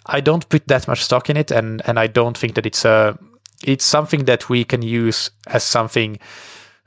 I 0.05 0.21
don't 0.21 0.47
put 0.49 0.67
that 0.67 0.87
much 0.87 1.03
stock 1.03 1.29
in 1.29 1.37
it, 1.37 1.51
and 1.51 1.81
and 1.85 1.99
I 1.99 2.07
don't 2.07 2.37
think 2.37 2.55
that 2.55 2.65
it's 2.65 2.85
a 2.85 3.17
it's 3.63 3.85
something 3.85 4.25
that 4.25 4.49
we 4.49 4.63
can 4.63 4.81
use 4.81 5.31
as 5.47 5.63
something 5.63 6.19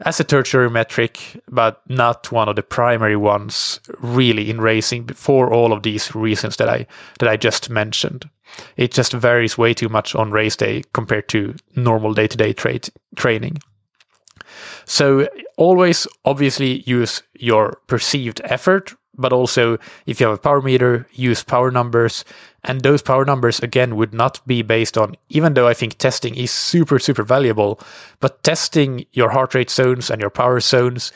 as 0.05 0.19
a 0.19 0.25
tertiary 0.25 0.71
metric, 0.71 1.41
but 1.49 1.81
not 1.89 2.33
one 2.33 2.49
of 2.49 2.57
the 2.57 2.63
primary 2.63 3.17
ones 3.17 3.81
really 4.01 4.51
in 4.51 4.61
racing 4.61 5.07
for 5.09 5.53
all 5.53 5.73
of 5.73 5.83
these 5.83 6.15
reasons 6.15 6.57
that 6.57 6.69
I 6.69 6.87
that 7.19 7.29
I 7.29 7.37
just 7.37 7.71
mentioned. 7.71 8.29
It 8.77 8.93
just 8.93 9.13
varies 9.13 9.57
way 9.57 9.75
too 9.75 9.89
much 9.89 10.15
on 10.15 10.31
race 10.31 10.57
day 10.57 10.83
compared 10.93 11.29
to 11.29 11.55
normal 11.77 12.15
day 12.15 12.27
to 12.27 12.37
day 12.37 12.55
training. 13.17 13.59
So 14.85 15.29
always 15.57 16.07
obviously 16.25 16.83
use 16.87 17.23
your 17.35 17.79
perceived 17.87 18.41
effort, 18.45 18.95
but 19.17 19.33
also 19.33 19.79
if 20.07 20.21
you 20.21 20.27
have 20.27 20.37
a 20.37 20.41
power 20.41 20.63
meter, 20.63 21.07
use 21.13 21.43
power 21.43 21.71
numbers. 21.71 22.25
And 22.65 22.83
those 22.83 23.03
power 23.03 23.25
numbers 23.25 23.59
again 23.61 23.97
would 23.97 24.15
not 24.15 24.45
be 24.47 24.63
based 24.63 24.97
on, 24.97 25.17
even 25.29 25.55
though 25.55 25.69
I 25.69 25.75
think 25.75 25.99
testing 25.99 26.35
is 26.37 26.51
super, 26.51 26.99
super 26.99 27.25
valuable, 27.25 27.81
but 28.21 28.43
testing 28.43 29.05
your 29.13 29.31
heart 29.31 29.55
rate 29.55 29.71
zones 29.71 30.11
and 30.11 30.21
your 30.21 30.31
power 30.31 30.61
zones 30.61 31.13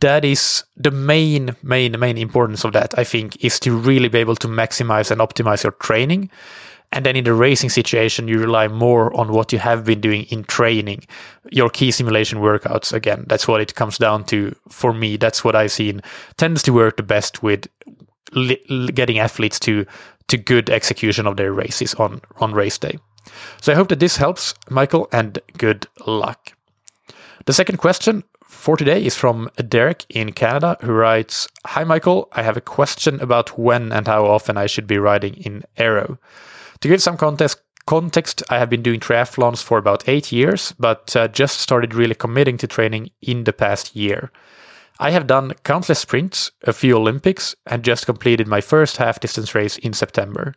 that 0.00 0.24
is 0.24 0.64
the 0.76 0.90
main 0.90 1.54
main 1.62 1.98
main 1.98 2.18
importance 2.18 2.64
of 2.64 2.72
that 2.72 2.98
i 2.98 3.04
think 3.04 3.42
is 3.44 3.60
to 3.60 3.76
really 3.76 4.08
be 4.08 4.18
able 4.18 4.36
to 4.36 4.48
maximize 4.48 5.10
and 5.10 5.20
optimize 5.20 5.62
your 5.62 5.72
training 5.72 6.30
and 6.92 7.04
then 7.04 7.16
in 7.16 7.24
the 7.24 7.34
racing 7.34 7.68
situation, 7.68 8.28
you 8.28 8.38
rely 8.38 8.66
more 8.66 9.14
on 9.14 9.32
what 9.32 9.52
you 9.52 9.58
have 9.58 9.84
been 9.84 10.00
doing 10.00 10.22
in 10.24 10.44
training, 10.44 11.04
your 11.50 11.68
key 11.68 11.90
simulation 11.90 12.38
workouts. 12.38 12.92
Again, 12.92 13.24
that's 13.28 13.46
what 13.46 13.60
it 13.60 13.74
comes 13.74 13.98
down 13.98 14.24
to 14.24 14.54
for 14.68 14.94
me. 14.94 15.16
That's 15.16 15.44
what 15.44 15.54
I've 15.54 15.72
seen 15.72 16.00
tends 16.36 16.62
to 16.62 16.72
work 16.72 16.96
the 16.96 17.02
best 17.02 17.42
with 17.42 17.68
li- 18.32 18.90
getting 18.94 19.18
athletes 19.18 19.58
to 19.60 19.84
to 20.28 20.36
good 20.36 20.70
execution 20.70 21.26
of 21.26 21.36
their 21.36 21.52
races 21.52 21.94
on 21.94 22.20
on 22.40 22.52
race 22.52 22.78
day. 22.78 22.98
So 23.60 23.72
I 23.72 23.76
hope 23.76 23.88
that 23.88 24.00
this 24.00 24.16
helps, 24.16 24.54
Michael, 24.70 25.08
and 25.12 25.38
good 25.58 25.86
luck. 26.06 26.52
The 27.44 27.52
second 27.52 27.78
question 27.78 28.24
for 28.46 28.76
today 28.76 29.04
is 29.04 29.14
from 29.14 29.50
Derek 29.68 30.06
in 30.08 30.32
Canada, 30.32 30.78
who 30.80 30.92
writes 30.92 31.48
Hi, 31.66 31.84
Michael. 31.84 32.28
I 32.32 32.42
have 32.42 32.56
a 32.56 32.62
question 32.62 33.20
about 33.20 33.58
when 33.58 33.92
and 33.92 34.06
how 34.06 34.24
often 34.24 34.56
I 34.56 34.66
should 34.66 34.86
be 34.86 34.98
riding 34.98 35.34
in 35.34 35.64
aero. 35.76 36.18
To 36.80 36.88
give 36.88 37.02
some 37.02 37.16
context, 37.16 37.60
context, 37.86 38.42
I 38.50 38.58
have 38.58 38.70
been 38.70 38.82
doing 38.82 39.00
triathlons 39.00 39.62
for 39.62 39.78
about 39.78 40.08
eight 40.08 40.30
years, 40.30 40.72
but 40.78 41.16
uh, 41.16 41.26
just 41.28 41.60
started 41.60 41.94
really 41.94 42.14
committing 42.14 42.56
to 42.58 42.66
training 42.68 43.10
in 43.20 43.44
the 43.44 43.52
past 43.52 43.96
year. 43.96 44.30
I 45.00 45.10
have 45.10 45.26
done 45.26 45.54
countless 45.64 46.00
sprints, 46.00 46.50
a 46.64 46.72
few 46.72 46.96
Olympics, 46.96 47.54
and 47.66 47.84
just 47.84 48.06
completed 48.06 48.46
my 48.46 48.60
first 48.60 48.96
half 48.96 49.20
distance 49.20 49.54
race 49.54 49.78
in 49.78 49.92
September. 49.92 50.54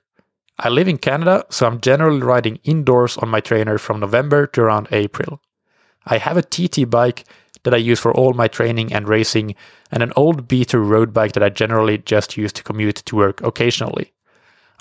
I 0.60 0.70
live 0.70 0.88
in 0.88 0.98
Canada, 0.98 1.46
so 1.50 1.66
I'm 1.66 1.82
generally 1.82 2.22
riding 2.22 2.60
indoors 2.64 3.18
on 3.18 3.30
my 3.30 3.40
trainer 3.40 3.78
from 3.78 4.00
November 4.00 4.46
to 4.48 4.62
around 4.62 4.88
April. 4.92 5.42
I 6.06 6.18
have 6.18 6.38
a 6.38 6.44
TT 6.44 6.90
bike 6.90 7.26
that 7.64 7.74
I 7.74 7.78
use 7.78 8.00
for 8.00 8.14
all 8.14 8.34
my 8.34 8.48
training 8.48 8.94
and 8.94 9.08
racing, 9.08 9.56
and 9.92 10.04
an 10.04 10.14
old 10.16 10.48
beater 10.48 10.82
road 10.82 11.14
bike 11.14 11.34
that 11.34 11.44
I 11.44 11.50
generally 11.50 12.00
just 12.00 12.38
use 12.38 12.52
to 12.54 12.64
commute 12.64 12.98
to 12.98 13.16
work 13.16 13.42
occasionally. 13.42 14.12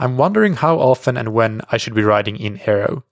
I'm 0.00 0.16
wondering 0.16 0.54
how 0.54 0.78
often 0.78 1.18
and 1.18 1.34
when 1.34 1.60
I 1.70 1.76
should 1.76 1.94
be 1.94 2.02
riding 2.02 2.38
in 2.38 2.58
aero. 2.64 3.04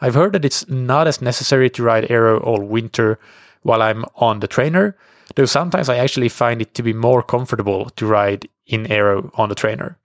I've 0.00 0.14
heard 0.14 0.32
that 0.32 0.44
it's 0.46 0.66
not 0.70 1.06
as 1.06 1.20
necessary 1.20 1.68
to 1.68 1.82
ride 1.82 2.10
aero 2.10 2.40
all 2.40 2.62
winter 2.62 3.18
while 3.62 3.82
I'm 3.82 4.06
on 4.16 4.40
the 4.40 4.48
trainer, 4.48 4.96
though 5.34 5.44
sometimes 5.44 5.90
I 5.90 5.98
actually 5.98 6.30
find 6.30 6.62
it 6.62 6.72
to 6.76 6.82
be 6.82 6.94
more 6.94 7.22
comfortable 7.22 7.90
to 7.90 8.06
ride 8.06 8.48
in 8.66 8.90
aero 8.90 9.30
on 9.34 9.50
the 9.50 9.54
trainer. 9.54 9.98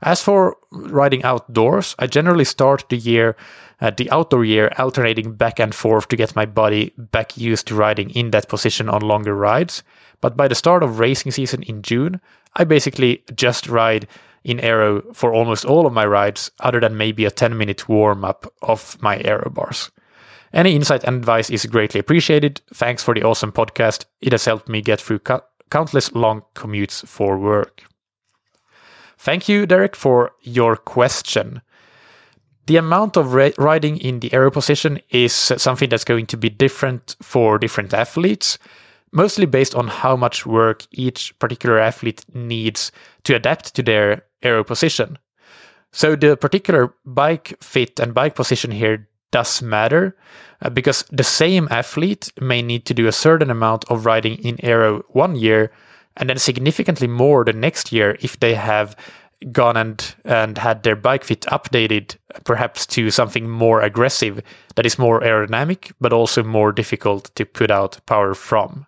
As 0.00 0.22
for 0.22 0.56
riding 0.70 1.22
outdoors, 1.22 1.94
I 1.98 2.06
generally 2.06 2.46
start 2.46 2.88
the 2.88 2.96
year, 2.96 3.36
uh, 3.82 3.90
the 3.90 4.10
outdoor 4.10 4.46
year, 4.46 4.72
alternating 4.78 5.34
back 5.34 5.60
and 5.60 5.74
forth 5.74 6.08
to 6.08 6.16
get 6.16 6.34
my 6.34 6.46
body 6.46 6.94
back 6.96 7.36
used 7.36 7.66
to 7.66 7.74
riding 7.74 8.08
in 8.08 8.30
that 8.30 8.48
position 8.48 8.88
on 8.88 9.02
longer 9.02 9.34
rides. 9.34 9.82
But 10.22 10.34
by 10.34 10.48
the 10.48 10.54
start 10.54 10.82
of 10.82 10.98
racing 10.98 11.32
season 11.32 11.62
in 11.64 11.82
June, 11.82 12.22
I 12.56 12.64
basically 12.64 13.22
just 13.34 13.68
ride 13.68 14.08
in 14.44 14.60
aero 14.60 15.02
for 15.12 15.32
almost 15.34 15.64
all 15.64 15.86
of 15.86 15.92
my 15.92 16.06
rides, 16.06 16.50
other 16.60 16.80
than 16.80 16.96
maybe 16.96 17.24
a 17.24 17.30
10 17.30 17.56
minute 17.56 17.88
warm 17.88 18.24
up 18.24 18.52
of 18.62 19.00
my 19.02 19.18
aero 19.24 19.50
bars. 19.50 19.90
Any 20.52 20.76
insight 20.76 21.02
and 21.02 21.16
advice 21.16 21.50
is 21.50 21.66
greatly 21.66 21.98
appreciated. 21.98 22.60
Thanks 22.72 23.02
for 23.02 23.14
the 23.14 23.24
awesome 23.24 23.50
podcast. 23.50 24.04
It 24.20 24.32
has 24.32 24.44
helped 24.44 24.68
me 24.68 24.82
get 24.82 25.00
through 25.00 25.20
co- 25.20 25.42
countless 25.70 26.14
long 26.14 26.42
commutes 26.54 27.06
for 27.06 27.38
work. 27.38 27.82
Thank 29.18 29.48
you, 29.48 29.66
Derek, 29.66 29.96
for 29.96 30.32
your 30.42 30.76
question. 30.76 31.62
The 32.66 32.76
amount 32.76 33.16
of 33.16 33.34
ra- 33.34 33.50
riding 33.58 33.96
in 33.98 34.20
the 34.20 34.32
aero 34.32 34.50
position 34.50 35.00
is 35.10 35.32
something 35.32 35.88
that's 35.88 36.04
going 36.04 36.26
to 36.26 36.36
be 36.36 36.50
different 36.50 37.16
for 37.20 37.58
different 37.58 37.92
athletes 37.92 38.58
mostly 39.14 39.46
based 39.46 39.74
on 39.74 39.88
how 39.88 40.16
much 40.16 40.44
work 40.44 40.86
each 40.90 41.38
particular 41.38 41.78
athlete 41.78 42.24
needs 42.34 42.92
to 43.22 43.34
adapt 43.34 43.74
to 43.74 43.82
their 43.82 44.24
aero 44.42 44.64
position. 44.64 45.16
So 45.92 46.16
the 46.16 46.36
particular 46.36 46.92
bike 47.06 47.56
fit 47.62 48.00
and 48.00 48.12
bike 48.12 48.34
position 48.34 48.72
here 48.72 49.08
does 49.30 49.62
matter 49.62 50.16
uh, 50.62 50.70
because 50.70 51.04
the 51.10 51.24
same 51.24 51.68
athlete 51.70 52.32
may 52.40 52.62
need 52.62 52.84
to 52.86 52.94
do 52.94 53.06
a 53.06 53.12
certain 53.12 53.50
amount 53.50 53.84
of 53.90 54.04
riding 54.04 54.36
in 54.44 54.64
aero 54.64 55.04
one 55.08 55.36
year 55.36 55.70
and 56.16 56.28
then 56.28 56.38
significantly 56.38 57.08
more 57.08 57.44
the 57.44 57.52
next 57.52 57.92
year 57.92 58.16
if 58.20 58.38
they 58.40 58.54
have 58.54 58.96
gone 59.52 59.76
and 59.76 60.14
and 60.24 60.58
had 60.58 60.82
their 60.82 60.96
bike 60.96 61.24
fit 61.24 61.42
updated 61.42 62.16
perhaps 62.44 62.86
to 62.86 63.10
something 63.10 63.48
more 63.50 63.82
aggressive 63.82 64.40
that 64.76 64.86
is 64.86 64.98
more 64.98 65.20
aerodynamic 65.20 65.92
but 66.00 66.12
also 66.12 66.42
more 66.42 66.72
difficult 66.72 67.30
to 67.34 67.44
put 67.44 67.70
out 67.70 68.00
power 68.06 68.34
from 68.34 68.86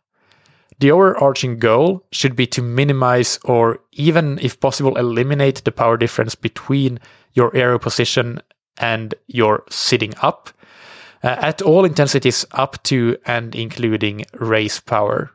the 0.79 0.91
overarching 0.91 1.59
goal 1.59 2.05
should 2.13 2.37
be 2.37 2.47
to 2.47 2.63
minimize 2.63 3.39
or 3.45 3.81
even 3.93 4.39
if 4.41 4.61
possible 4.61 4.97
eliminate 4.97 5.65
the 5.65 5.73
power 5.73 5.97
difference 5.97 6.35
between 6.35 6.99
your 7.35 7.55
aero 7.57 7.79
position 7.79 8.41
and 8.79 9.15
your 9.27 9.65
sitting 9.71 10.13
up 10.23 10.51
uh, 11.23 11.29
at 11.41 11.63
all 11.63 11.85
intensities 11.85 12.45
up 12.53 12.83
to 12.83 13.17
and 13.27 13.55
including 13.55 14.25
race 14.35 14.81
power 14.81 15.33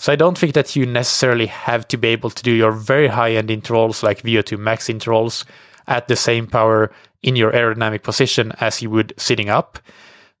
so 0.00 0.14
I 0.14 0.16
don't 0.16 0.38
think 0.38 0.54
that 0.54 0.74
you 0.74 0.86
necessarily 0.86 1.44
have 1.44 1.86
to 1.88 1.98
be 1.98 2.08
able 2.08 2.30
to 2.30 2.42
do 2.42 2.52
your 2.52 2.72
very 2.72 3.06
high 3.06 3.32
end 3.32 3.50
intervals 3.50 4.02
like 4.02 4.22
VO2 4.22 4.58
max 4.58 4.88
intervals 4.88 5.44
at 5.88 6.08
the 6.08 6.16
same 6.16 6.46
power 6.46 6.90
in 7.22 7.36
your 7.36 7.52
aerodynamic 7.52 8.02
position 8.02 8.50
as 8.62 8.80
you 8.80 8.88
would 8.88 9.12
sitting 9.18 9.50
up. 9.50 9.78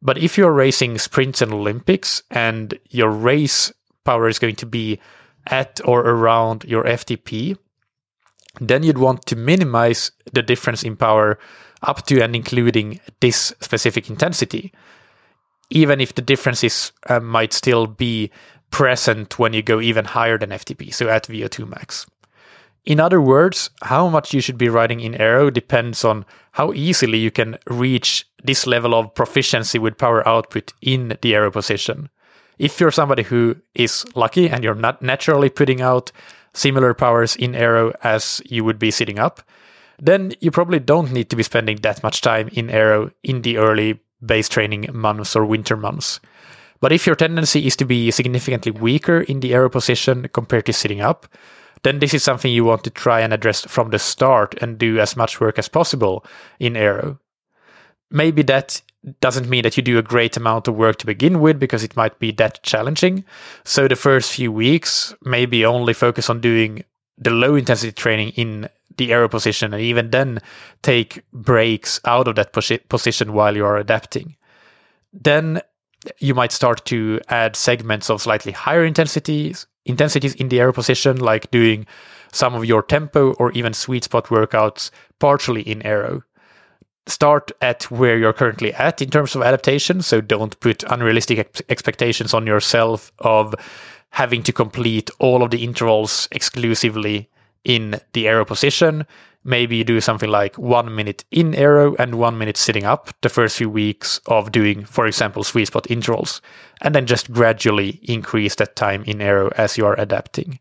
But 0.00 0.16
if 0.16 0.38
you're 0.38 0.50
racing 0.50 0.96
sprints 0.96 1.42
and 1.42 1.52
Olympics 1.52 2.22
and 2.30 2.78
your 2.88 3.10
race 3.10 3.70
power 4.04 4.28
is 4.28 4.38
going 4.38 4.56
to 4.56 4.66
be 4.66 4.98
at 5.46 5.80
or 5.84 6.00
around 6.00 6.64
your 6.64 6.84
FTP, 6.84 7.56
then 8.60 8.82
you'd 8.82 8.98
want 8.98 9.26
to 9.26 9.36
minimize 9.36 10.10
the 10.32 10.42
difference 10.42 10.82
in 10.82 10.96
power 10.96 11.38
up 11.82 12.04
to 12.06 12.20
and 12.20 12.36
including 12.36 13.00
this 13.20 13.54
specific 13.60 14.10
intensity. 14.10 14.72
Even 15.70 16.00
if 16.00 16.14
the 16.14 16.22
differences 16.22 16.92
uh, 17.08 17.20
might 17.20 17.52
still 17.52 17.86
be 17.86 18.30
present 18.70 19.38
when 19.38 19.52
you 19.52 19.62
go 19.62 19.80
even 19.80 20.04
higher 20.04 20.38
than 20.38 20.50
FTP, 20.50 20.92
so 20.92 21.08
at 21.08 21.26
VO2 21.26 21.68
max. 21.68 22.06
In 22.84 22.98
other 22.98 23.20
words, 23.20 23.70
how 23.82 24.08
much 24.08 24.32
you 24.32 24.40
should 24.40 24.56
be 24.56 24.68
riding 24.68 25.00
in 25.00 25.14
aero 25.14 25.50
depends 25.50 26.04
on 26.04 26.24
how 26.52 26.72
easily 26.72 27.18
you 27.18 27.30
can 27.30 27.58
reach 27.68 28.26
this 28.42 28.66
level 28.66 28.94
of 28.94 29.14
proficiency 29.14 29.78
with 29.78 29.98
power 29.98 30.26
output 30.26 30.72
in 30.80 31.16
the 31.20 31.34
aero 31.34 31.50
position. 31.50 32.08
If 32.60 32.78
you're 32.78 32.90
somebody 32.90 33.22
who 33.22 33.56
is 33.74 34.04
lucky 34.14 34.50
and 34.50 34.62
you're 34.62 34.74
not 34.74 35.00
naturally 35.00 35.48
putting 35.48 35.80
out 35.80 36.12
similar 36.52 36.92
powers 36.92 37.34
in 37.34 37.54
aero 37.54 37.94
as 38.02 38.42
you 38.44 38.64
would 38.64 38.78
be 38.78 38.90
sitting 38.90 39.18
up, 39.18 39.40
then 39.98 40.34
you 40.40 40.50
probably 40.50 40.78
don't 40.78 41.10
need 41.10 41.30
to 41.30 41.36
be 41.36 41.42
spending 41.42 41.78
that 41.78 42.02
much 42.02 42.20
time 42.20 42.50
in 42.52 42.68
aero 42.68 43.12
in 43.22 43.40
the 43.40 43.56
early 43.56 43.98
base 44.22 44.46
training 44.46 44.90
months 44.92 45.34
or 45.34 45.46
winter 45.46 45.74
months. 45.74 46.20
But 46.80 46.92
if 46.92 47.06
your 47.06 47.16
tendency 47.16 47.66
is 47.66 47.76
to 47.76 47.86
be 47.86 48.10
significantly 48.10 48.72
weaker 48.72 49.22
in 49.22 49.40
the 49.40 49.54
aero 49.54 49.70
position 49.70 50.28
compared 50.34 50.66
to 50.66 50.74
sitting 50.74 51.00
up, 51.00 51.26
then 51.82 51.98
this 51.98 52.12
is 52.12 52.22
something 52.22 52.52
you 52.52 52.66
want 52.66 52.84
to 52.84 52.90
try 52.90 53.20
and 53.20 53.32
address 53.32 53.64
from 53.64 53.88
the 53.88 53.98
start 53.98 54.54
and 54.60 54.76
do 54.76 55.00
as 55.00 55.16
much 55.16 55.40
work 55.40 55.58
as 55.58 55.66
possible 55.66 56.26
in 56.58 56.76
aero. 56.76 57.18
Maybe 58.10 58.42
that 58.42 58.82
doesn't 59.20 59.48
mean 59.48 59.62
that 59.62 59.76
you 59.76 59.82
do 59.82 59.98
a 59.98 60.02
great 60.02 60.36
amount 60.36 60.68
of 60.68 60.74
work 60.74 60.96
to 60.96 61.06
begin 61.06 61.40
with 61.40 61.58
because 61.58 61.82
it 61.82 61.96
might 61.96 62.18
be 62.18 62.32
that 62.32 62.62
challenging. 62.62 63.24
So 63.64 63.88
the 63.88 63.96
first 63.96 64.32
few 64.32 64.52
weeks, 64.52 65.14
maybe 65.22 65.64
only 65.64 65.94
focus 65.94 66.28
on 66.28 66.40
doing 66.40 66.84
the 67.16 67.30
low 67.30 67.54
intensity 67.54 67.92
training 67.92 68.30
in 68.30 68.68
the 68.96 69.12
aero 69.12 69.28
position 69.28 69.72
and 69.72 69.82
even 69.82 70.10
then 70.10 70.40
take 70.82 71.22
breaks 71.32 72.00
out 72.04 72.28
of 72.28 72.36
that 72.36 72.52
posi- 72.52 72.86
position 72.88 73.32
while 73.32 73.56
you 73.56 73.64
are 73.64 73.76
adapting. 73.76 74.36
Then 75.12 75.60
you 76.18 76.34
might 76.34 76.52
start 76.52 76.84
to 76.86 77.20
add 77.28 77.56
segments 77.56 78.10
of 78.10 78.22
slightly 78.22 78.52
higher 78.52 78.84
intensities 78.84 79.66
intensities 79.86 80.34
in 80.34 80.48
the 80.48 80.60
aero 80.60 80.72
position, 80.72 81.18
like 81.18 81.50
doing 81.50 81.86
some 82.32 82.54
of 82.54 82.64
your 82.64 82.82
tempo 82.82 83.32
or 83.34 83.50
even 83.52 83.74
sweet 83.74 84.04
spot 84.04 84.26
workouts 84.26 84.90
partially 85.18 85.62
in 85.62 85.82
aero. 85.82 86.22
Start 87.06 87.50
at 87.60 87.90
where 87.90 88.18
you're 88.18 88.32
currently 88.32 88.72
at 88.74 89.02
in 89.02 89.10
terms 89.10 89.34
of 89.34 89.42
adaptation, 89.42 90.02
so 90.02 90.20
don't 90.20 90.58
put 90.60 90.84
unrealistic 90.84 91.38
ex- 91.38 91.62
expectations 91.68 92.34
on 92.34 92.46
yourself 92.46 93.10
of 93.18 93.54
having 94.10 94.42
to 94.42 94.52
complete 94.52 95.10
all 95.18 95.42
of 95.42 95.50
the 95.50 95.64
intervals 95.64 96.28
exclusively 96.32 97.28
in 97.64 98.00
the 98.12 98.28
aero 98.28 98.44
position 98.44 99.06
maybe 99.44 99.76
you 99.76 99.84
do 99.84 100.00
something 100.00 100.30
like 100.30 100.56
one 100.58 100.94
minute 100.94 101.24
in 101.30 101.54
aero 101.54 101.94
and 101.98 102.16
one 102.16 102.36
minute 102.36 102.56
sitting 102.56 102.84
up 102.84 103.10
the 103.22 103.28
first 103.28 103.56
few 103.56 103.70
weeks 103.70 104.20
of 104.26 104.52
doing, 104.52 104.84
for 104.84 105.06
example, 105.06 105.42
sweet 105.42 105.66
spot 105.66 105.90
intervals, 105.90 106.42
and 106.82 106.94
then 106.94 107.06
just 107.06 107.32
gradually 107.32 108.00
increase 108.02 108.54
that 108.56 108.76
time 108.76 109.02
in 109.04 109.20
aero 109.20 109.50
as 109.56 109.78
you 109.78 109.86
are 109.86 109.98
adapting. 109.98 110.58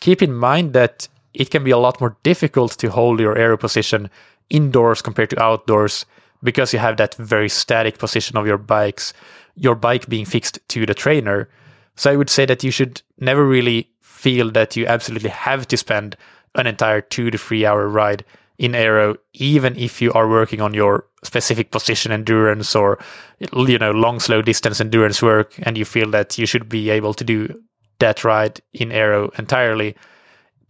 Keep 0.00 0.22
in 0.22 0.32
mind 0.32 0.72
that 0.74 1.08
it 1.34 1.50
can 1.50 1.64
be 1.64 1.70
a 1.70 1.78
lot 1.78 2.00
more 2.00 2.16
difficult 2.22 2.72
to 2.72 2.90
hold 2.90 3.18
your 3.18 3.36
aero 3.36 3.56
position 3.56 4.10
indoors 4.52 5.02
compared 5.02 5.30
to 5.30 5.42
outdoors 5.42 6.06
because 6.42 6.72
you 6.72 6.78
have 6.78 6.96
that 6.96 7.14
very 7.16 7.48
static 7.48 7.98
position 7.98 8.36
of 8.36 8.46
your 8.46 8.58
bikes, 8.58 9.12
your 9.56 9.74
bike 9.74 10.08
being 10.08 10.24
fixed 10.24 10.58
to 10.68 10.86
the 10.86 10.94
trainer. 10.94 11.48
So 11.96 12.10
I 12.10 12.16
would 12.16 12.30
say 12.30 12.46
that 12.46 12.62
you 12.62 12.70
should 12.70 13.02
never 13.18 13.46
really 13.46 13.88
feel 14.00 14.50
that 14.52 14.76
you 14.76 14.86
absolutely 14.86 15.30
have 15.30 15.66
to 15.68 15.76
spend 15.76 16.16
an 16.54 16.66
entire 16.66 17.00
two 17.00 17.30
to 17.30 17.38
three 17.38 17.66
hour 17.66 17.88
ride 17.88 18.24
in 18.58 18.74
aero, 18.74 19.16
even 19.34 19.76
if 19.76 20.00
you 20.00 20.12
are 20.12 20.28
working 20.28 20.60
on 20.60 20.74
your 20.74 21.06
specific 21.24 21.70
position 21.70 22.12
endurance 22.12 22.76
or 22.76 22.98
you 23.38 23.78
know 23.78 23.90
long 23.90 24.20
slow 24.20 24.42
distance 24.42 24.80
endurance 24.80 25.22
work, 25.22 25.54
and 25.62 25.78
you 25.78 25.84
feel 25.84 26.10
that 26.10 26.38
you 26.38 26.46
should 26.46 26.68
be 26.68 26.90
able 26.90 27.14
to 27.14 27.24
do 27.24 27.62
that 27.98 28.24
ride 28.24 28.60
in 28.72 28.92
aero 28.92 29.30
entirely. 29.38 29.96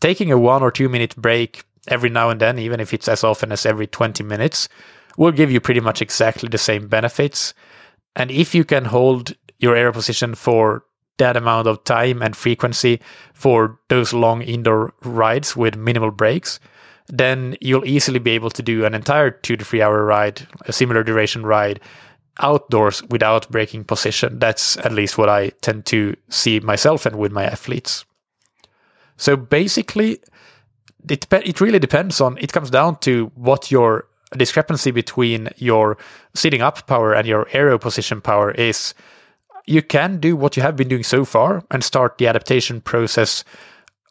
Taking 0.00 0.30
a 0.32 0.38
one 0.38 0.62
or 0.62 0.70
two 0.70 0.88
minute 0.88 1.14
break 1.16 1.64
every 1.88 2.10
now 2.10 2.30
and 2.30 2.40
then, 2.40 2.58
even 2.58 2.80
if 2.80 2.92
it's 2.92 3.08
as 3.08 3.24
often 3.24 3.52
as 3.52 3.66
every 3.66 3.86
20 3.86 4.22
minutes, 4.24 4.68
will 5.16 5.32
give 5.32 5.50
you 5.50 5.60
pretty 5.60 5.80
much 5.80 6.00
exactly 6.00 6.48
the 6.48 6.58
same 6.58 6.88
benefits. 6.88 7.54
And 8.16 8.30
if 8.30 8.54
you 8.54 8.64
can 8.64 8.84
hold 8.84 9.34
your 9.58 9.76
aero 9.76 9.92
position 9.92 10.34
for 10.34 10.84
that 11.18 11.36
amount 11.36 11.68
of 11.68 11.84
time 11.84 12.22
and 12.22 12.36
frequency 12.36 13.00
for 13.34 13.78
those 13.88 14.12
long 14.12 14.42
indoor 14.42 14.92
rides 15.02 15.56
with 15.56 15.76
minimal 15.76 16.10
breaks, 16.10 16.58
then 17.08 17.56
you'll 17.60 17.84
easily 17.84 18.18
be 18.18 18.32
able 18.32 18.50
to 18.50 18.62
do 18.62 18.84
an 18.84 18.94
entire 18.94 19.30
two 19.30 19.56
to 19.56 19.64
three 19.64 19.82
hour 19.82 20.04
ride, 20.04 20.46
a 20.66 20.72
similar 20.72 21.02
duration 21.02 21.44
ride 21.44 21.80
outdoors 22.40 23.02
without 23.04 23.50
breaking 23.50 23.84
position. 23.84 24.38
That's 24.38 24.76
at 24.78 24.92
least 24.92 25.18
what 25.18 25.28
I 25.28 25.50
tend 25.60 25.84
to 25.86 26.16
see 26.28 26.60
myself 26.60 27.04
and 27.04 27.16
with 27.16 27.32
my 27.32 27.44
athletes. 27.44 28.04
So 29.16 29.36
basically, 29.36 30.20
it, 31.08 31.26
it 31.32 31.60
really 31.60 31.78
depends 31.78 32.20
on, 32.20 32.38
it 32.38 32.52
comes 32.52 32.70
down 32.70 32.98
to 33.00 33.30
what 33.34 33.70
your 33.70 34.06
discrepancy 34.36 34.90
between 34.90 35.48
your 35.56 35.98
sitting 36.34 36.62
up 36.62 36.86
power 36.86 37.12
and 37.12 37.26
your 37.26 37.48
aero 37.52 37.78
position 37.78 38.20
power 38.20 38.50
is 38.52 38.94
you 39.66 39.82
can 39.82 40.18
do 40.18 40.34
what 40.36 40.56
you 40.56 40.62
have 40.62 40.76
been 40.76 40.88
doing 40.88 41.02
so 41.04 41.24
far 41.24 41.62
and 41.70 41.84
start 41.84 42.18
the 42.18 42.26
adaptation 42.26 42.80
process 42.80 43.44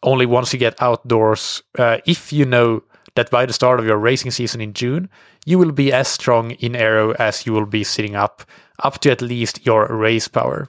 only 0.02 0.26
once 0.26 0.52
you 0.52 0.58
get 0.58 0.80
outdoors. 0.82 1.62
Uh, 1.78 1.98
if 2.06 2.32
you 2.32 2.44
know 2.44 2.82
that 3.14 3.30
by 3.30 3.44
the 3.44 3.52
start 3.52 3.78
of 3.78 3.86
your 3.86 3.98
racing 3.98 4.30
season 4.30 4.60
in 4.60 4.72
June, 4.72 5.08
you 5.44 5.58
will 5.58 5.72
be 5.72 5.92
as 5.92 6.08
strong 6.08 6.52
in 6.52 6.74
aero 6.74 7.12
as 7.12 7.44
you 7.44 7.52
will 7.52 7.66
be 7.66 7.84
sitting 7.84 8.16
up, 8.16 8.42
up 8.82 8.98
to 9.00 9.10
at 9.10 9.20
least 9.20 9.64
your 9.66 9.86
race 9.86 10.28
power. 10.28 10.68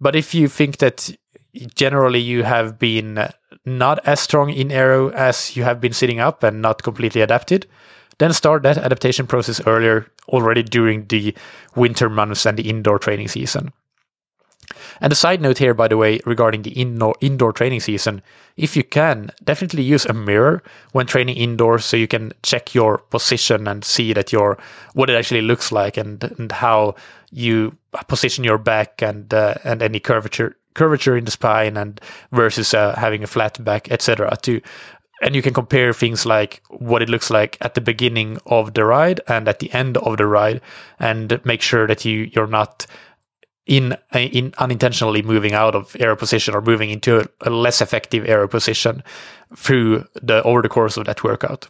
But 0.00 0.16
if 0.16 0.34
you 0.34 0.48
think 0.48 0.78
that 0.78 1.16
generally 1.74 2.20
you 2.20 2.42
have 2.42 2.78
been 2.78 3.28
not 3.66 3.98
as 4.06 4.20
strong 4.20 4.50
in 4.50 4.70
aero 4.70 5.10
as 5.10 5.56
you 5.56 5.64
have 5.64 5.80
been 5.80 5.92
sitting 5.92 6.20
up 6.20 6.42
and 6.42 6.62
not 6.62 6.84
completely 6.84 7.20
adapted, 7.20 7.66
then 8.18 8.32
start 8.32 8.62
that 8.62 8.78
adaptation 8.78 9.26
process 9.26 9.60
earlier, 9.66 10.06
already 10.28 10.62
during 10.62 11.06
the 11.06 11.34
winter 11.74 12.08
months 12.08 12.46
and 12.46 12.56
the 12.56 12.70
indoor 12.70 12.98
training 12.98 13.28
season. 13.28 13.72
And 15.00 15.12
a 15.12 15.16
side 15.16 15.40
note 15.40 15.58
here, 15.58 15.74
by 15.74 15.88
the 15.88 15.96
way, 15.96 16.20
regarding 16.24 16.62
the 16.62 16.70
indoor, 16.70 17.14
indoor 17.20 17.52
training 17.52 17.80
season, 17.80 18.22
if 18.56 18.76
you 18.76 18.82
can, 18.82 19.30
definitely 19.44 19.82
use 19.82 20.06
a 20.06 20.14
mirror 20.14 20.62
when 20.92 21.06
training 21.06 21.36
indoors 21.36 21.84
so 21.84 21.96
you 21.96 22.08
can 22.08 22.32
check 22.42 22.74
your 22.74 22.98
position 22.98 23.68
and 23.68 23.84
see 23.84 24.12
that 24.14 24.32
your 24.32 24.58
what 24.94 25.10
it 25.10 25.14
actually 25.14 25.42
looks 25.42 25.70
like 25.70 25.96
and, 25.96 26.24
and 26.38 26.50
how 26.50 26.94
you 27.30 27.76
position 28.08 28.42
your 28.42 28.58
back 28.58 29.02
and 29.02 29.32
uh, 29.34 29.54
and 29.64 29.82
any 29.82 30.00
curvature 30.00 30.56
curvature 30.76 31.16
in 31.16 31.24
the 31.24 31.30
spine 31.30 31.76
and 31.76 32.00
versus 32.30 32.72
uh, 32.74 32.94
having 32.96 33.24
a 33.24 33.26
flat 33.26 33.62
back, 33.64 33.90
etc. 33.90 34.36
To 34.42 34.60
and 35.22 35.34
you 35.34 35.42
can 35.42 35.54
compare 35.54 35.92
things 35.92 36.26
like 36.26 36.62
what 36.68 37.02
it 37.02 37.08
looks 37.08 37.30
like 37.30 37.56
at 37.60 37.74
the 37.74 37.80
beginning 37.80 38.38
of 38.46 38.74
the 38.74 38.84
ride 38.84 39.20
and 39.28 39.48
at 39.48 39.60
the 39.60 39.72
end 39.72 39.96
of 39.96 40.18
the 40.18 40.26
ride 40.26 40.60
and 40.98 41.40
make 41.44 41.62
sure 41.62 41.86
that 41.86 42.04
you 42.04 42.30
you're 42.34 42.46
not 42.46 42.86
in 43.66 43.96
in 44.12 44.54
unintentionally 44.58 45.22
moving 45.22 45.52
out 45.52 45.74
of 45.74 45.96
aero 45.98 46.16
position 46.16 46.54
or 46.54 46.60
moving 46.60 46.90
into 46.90 47.20
a, 47.20 47.26
a 47.40 47.50
less 47.50 47.80
effective 47.80 48.28
aero 48.28 48.46
position 48.46 49.02
through 49.56 50.04
the 50.22 50.42
over 50.42 50.62
the 50.62 50.68
course 50.68 50.96
of 50.96 51.06
that 51.06 51.24
workout. 51.24 51.68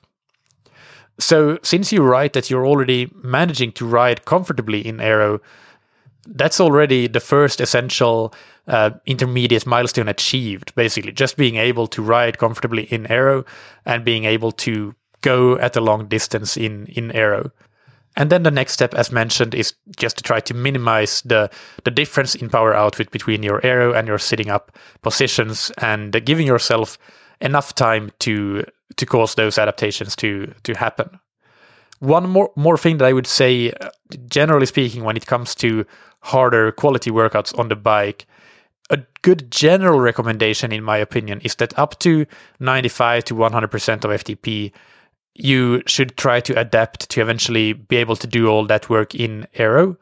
So 1.18 1.58
since 1.62 1.92
you 1.92 2.02
write 2.02 2.34
that 2.34 2.50
you're 2.50 2.66
already 2.66 3.10
managing 3.22 3.72
to 3.72 3.86
ride 3.86 4.26
comfortably 4.26 4.86
in 4.86 5.00
aero, 5.00 5.40
that's 6.26 6.60
already 6.60 7.06
the 7.06 7.20
first 7.20 7.60
essential 7.60 8.34
uh, 8.66 8.90
intermediate 9.06 9.66
milestone 9.66 10.08
achieved. 10.08 10.74
Basically, 10.74 11.12
just 11.12 11.36
being 11.36 11.56
able 11.56 11.86
to 11.88 12.02
ride 12.02 12.38
comfortably 12.38 12.84
in 12.84 13.06
aero 13.10 13.44
and 13.84 14.04
being 14.04 14.24
able 14.24 14.52
to 14.52 14.94
go 15.22 15.58
at 15.58 15.76
a 15.76 15.80
long 15.80 16.08
distance 16.08 16.56
in 16.56 16.86
in 16.86 17.12
aero. 17.12 17.50
And 18.16 18.30
then 18.30 18.44
the 18.44 18.50
next 18.50 18.72
step, 18.72 18.94
as 18.94 19.12
mentioned, 19.12 19.54
is 19.54 19.74
just 19.98 20.16
to 20.16 20.22
try 20.22 20.40
to 20.40 20.54
minimize 20.54 21.20
the, 21.20 21.50
the 21.84 21.90
difference 21.90 22.34
in 22.34 22.48
power 22.48 22.74
output 22.74 23.10
between 23.10 23.42
your 23.42 23.60
aero 23.64 23.92
and 23.92 24.08
your 24.08 24.18
sitting 24.18 24.48
up 24.48 24.72
positions 25.02 25.70
and 25.78 26.24
giving 26.24 26.46
yourself 26.46 26.96
enough 27.40 27.74
time 27.74 28.10
to 28.20 28.64
to 28.96 29.04
cause 29.04 29.34
those 29.34 29.58
adaptations 29.58 30.16
to 30.16 30.52
to 30.62 30.74
happen. 30.74 31.20
One 31.98 32.28
more 32.28 32.50
more 32.56 32.78
thing 32.78 32.98
that 32.98 33.06
I 33.06 33.12
would 33.12 33.26
say, 33.26 33.72
generally 34.28 34.66
speaking, 34.66 35.04
when 35.04 35.16
it 35.16 35.26
comes 35.26 35.54
to 35.56 35.84
harder 36.26 36.72
quality 36.72 37.10
workouts 37.10 37.56
on 37.58 37.68
the 37.68 37.76
bike, 37.76 38.26
a 38.90 38.98
good 39.22 39.50
general 39.50 40.00
recommendation, 40.00 40.72
in 40.72 40.84
my 40.84 40.96
opinion, 40.96 41.40
is 41.42 41.54
that 41.56 41.76
up 41.78 41.98
to 42.00 42.26
95 42.60 43.24
to 43.24 43.34
100% 43.34 44.04
of 44.04 44.10
FTP 44.22 44.72
you 45.38 45.82
should 45.86 46.16
try 46.16 46.40
to 46.40 46.58
adapt 46.58 47.08
to 47.10 47.20
eventually 47.20 47.74
be 47.74 47.96
able 47.96 48.16
to 48.16 48.26
do 48.26 48.48
all 48.48 48.64
that 48.66 48.88
work 48.88 49.14
in 49.14 49.46
Aero. 49.54 49.96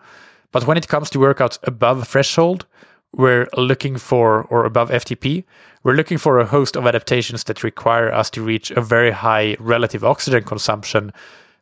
But 0.52 0.66
when 0.66 0.76
it 0.76 0.88
comes 0.88 1.10
to 1.10 1.18
workouts 1.18 1.58
above 1.64 2.06
threshold, 2.06 2.66
we're 3.12 3.48
looking 3.56 3.96
for, 3.96 4.44
or 4.44 4.64
above 4.64 4.90
FTP, 4.90 5.44
we're 5.82 5.94
looking 5.94 6.18
for 6.18 6.38
a 6.38 6.46
host 6.46 6.76
of 6.76 6.86
adaptations 6.86 7.44
that 7.44 7.64
require 7.64 8.12
us 8.12 8.30
to 8.30 8.42
reach 8.42 8.70
a 8.70 8.80
very 8.80 9.10
high 9.10 9.56
relative 9.58 10.04
oxygen 10.04 10.44
consumption, 10.44 11.12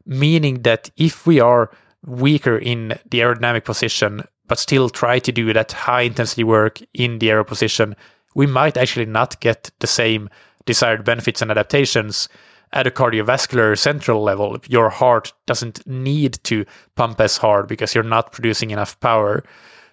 meaning 0.07 0.63
that 0.63 0.91
if 0.97 1.27
we 1.27 1.41
are 1.41 1.71
weaker 2.07 2.59
in 2.59 2.89
the 3.11 3.21
aerodynamic 3.21 3.65
position, 3.65 4.23
but 4.53 4.59
still 4.59 4.91
try 4.91 5.19
to 5.19 5.33
do 5.33 5.51
that 5.51 5.73
high 5.73 6.03
intensity 6.03 6.45
work 6.45 6.79
in 6.93 7.19
the 7.21 7.31
aero 7.31 7.43
position, 7.43 7.97
we 8.35 8.47
might 8.47 8.77
actually 8.77 9.07
not 9.07 9.41
get 9.41 9.71
the 9.79 9.87
same 9.87 10.29
desired 10.67 11.07
benefits 11.07 11.41
and 11.41 11.51
adaptations 11.51 12.29
at 12.75 12.87
a 12.87 12.91
cardiovascular 12.91 13.79
central 13.79 14.23
level, 14.23 14.59
your 14.69 14.91
heart 14.91 15.33
doesn't 15.47 15.87
need 15.87 16.39
to 16.45 16.67
pump 16.97 17.19
as 17.19 17.39
hard 17.39 17.67
because 17.67 17.95
you're 17.95 18.05
not 18.05 18.33
producing 18.33 18.71
enough 18.71 19.01
power. 19.01 19.43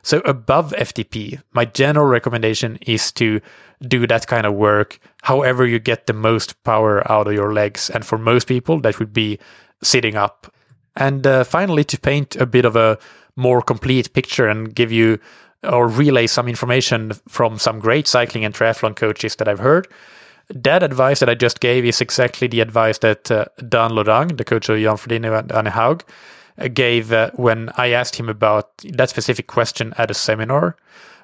So 0.02 0.19
above 0.26 0.74
FTP, 0.74 1.41
my 1.54 1.63
general 1.63 2.08
recommendation 2.08 2.80
is 2.82 3.13
to 3.13 3.39
do 3.88 4.06
that 4.08 4.28
kind 4.28 4.45
of 4.45 4.56
work 4.56 5.00
however 5.22 5.65
you 5.65 5.80
get 5.80 6.06
the 6.06 6.12
most 6.12 6.62
power 6.65 7.10
out 7.10 7.28
of 7.28 7.34
your 7.34 7.54
legs. 7.54 7.89
And 7.89 8.06
for 8.06 8.17
most 8.17 8.45
people, 8.45 8.82
that 8.82 9.00
would 9.00 9.13
be 9.13 9.39
sitting 9.82 10.17
up. 10.17 10.54
And 10.98 11.26
uh, 11.26 11.45
finally, 11.45 11.86
to 11.86 11.98
paint 11.98 12.36
a 12.36 12.45
bit 12.45 12.65
of 12.65 12.76
a 12.76 12.98
more 13.39 13.62
complete 13.62 14.13
picture 14.13 14.47
and 14.47 14.75
give 14.75 14.91
you 14.91 15.19
or 15.63 15.88
relay 15.88 16.28
some 16.28 16.47
information 16.47 17.12
from 17.28 17.58
some 17.58 17.80
great 17.80 18.08
cycling 18.08 18.45
and 18.45 18.54
triathlon 18.54 18.95
coaches 18.95 19.36
that 19.38 19.47
I've 19.47 19.60
heard 19.60 19.88
that 20.54 20.84
advice 20.84 21.19
that 21.19 21.30
I 21.30 21.36
just 21.36 21.60
gave 21.60 21.86
is 21.86 22.02
exactly 22.02 22.47
the 22.47 22.62
advice 22.62 22.97
that 22.99 23.30
uh, 23.30 23.45
Dan 23.67 23.91
Lorang, 23.91 24.38
the 24.38 24.43
coach 24.43 24.69
of 24.69 24.80
Jan 24.80 24.95
Frodeno 24.95 25.38
and 25.38 25.52
Anne 25.52 25.67
Haug, 25.67 26.04
uh, 26.58 26.67
gave 26.67 27.13
uh, 27.13 27.32
when 27.36 27.69
I 27.78 27.89
asked 27.89 28.15
him 28.15 28.30
about 28.30 28.78
that 28.80 29.10
specific 29.10 29.47
question 29.47 29.93
at 29.97 30.10
a 30.10 30.15
seminar. 30.15 30.75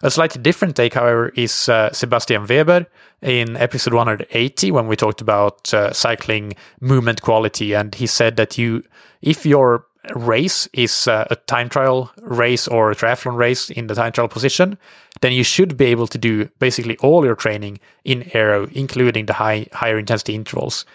A 0.04 0.12
slightly 0.12 0.42
different 0.42 0.76
take, 0.76 0.94
however, 0.94 1.30
is 1.30 1.70
uh, 1.70 1.92
Sebastian 1.92 2.46
Weber 2.46 2.86
in 3.22 3.58
episode 3.58 3.94
180 3.94 4.72
when 4.72 4.88
we 4.88 4.96
talked 4.96 5.22
about 5.22 5.74
uh, 5.74 5.92
cycling 5.92 6.54
movement 6.80 7.22
quality, 7.22 7.74
and 7.74 7.96
he 7.96 8.06
said 8.06 8.36
that 8.36 8.58
you, 8.58 8.84
if 9.22 9.46
your 9.46 9.86
race 10.14 10.68
is 10.74 11.08
uh, 11.08 11.26
a 11.30 11.36
time 11.36 11.70
trial 11.70 12.12
race 12.22 12.68
or 12.68 12.92
a 12.92 12.96
triathlon 12.96 13.36
race 13.36 13.70
in 13.70 13.88
the 13.88 13.96
time 13.96 14.12
trial 14.12 14.28
position, 14.28 14.78
then 15.22 15.32
you 15.32 15.44
should 15.44 15.78
be 15.78 15.86
able 15.86 16.08
to 16.08 16.18
do 16.18 16.50
basically 16.60 16.98
all 16.98 17.26
your 17.26 17.36
training 17.36 17.80
in 18.04 18.30
aero, 18.34 18.68
including 18.74 19.26
the 19.26 19.34
high 19.34 19.68
higher 19.74 19.98
intensity 19.98 20.36
intervals. 20.36 20.86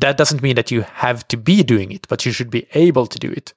That 0.00 0.16
doesn't 0.16 0.42
mean 0.42 0.56
that 0.56 0.70
you 0.70 0.82
have 0.82 1.26
to 1.28 1.36
be 1.36 1.62
doing 1.62 1.92
it, 1.92 2.06
but 2.08 2.26
you 2.26 2.32
should 2.32 2.50
be 2.50 2.66
able 2.74 3.06
to 3.06 3.18
do 3.18 3.30
it. 3.30 3.54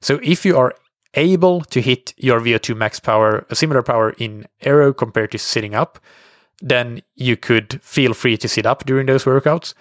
So 0.00 0.18
if 0.22 0.44
you 0.44 0.56
are 0.56 0.74
able 1.14 1.62
to 1.62 1.80
hit 1.80 2.14
your 2.16 2.40
VO2 2.40 2.76
max 2.76 3.00
power, 3.00 3.46
a 3.50 3.54
similar 3.54 3.82
power 3.82 4.10
in 4.18 4.46
aero 4.62 4.92
compared 4.92 5.32
to 5.32 5.38
sitting 5.38 5.74
up, 5.74 5.98
then 6.60 7.00
you 7.14 7.36
could 7.36 7.80
feel 7.82 8.14
free 8.14 8.36
to 8.38 8.48
sit 8.48 8.66
up 8.66 8.84
during 8.86 9.06
those 9.06 9.24
workouts. 9.24 9.74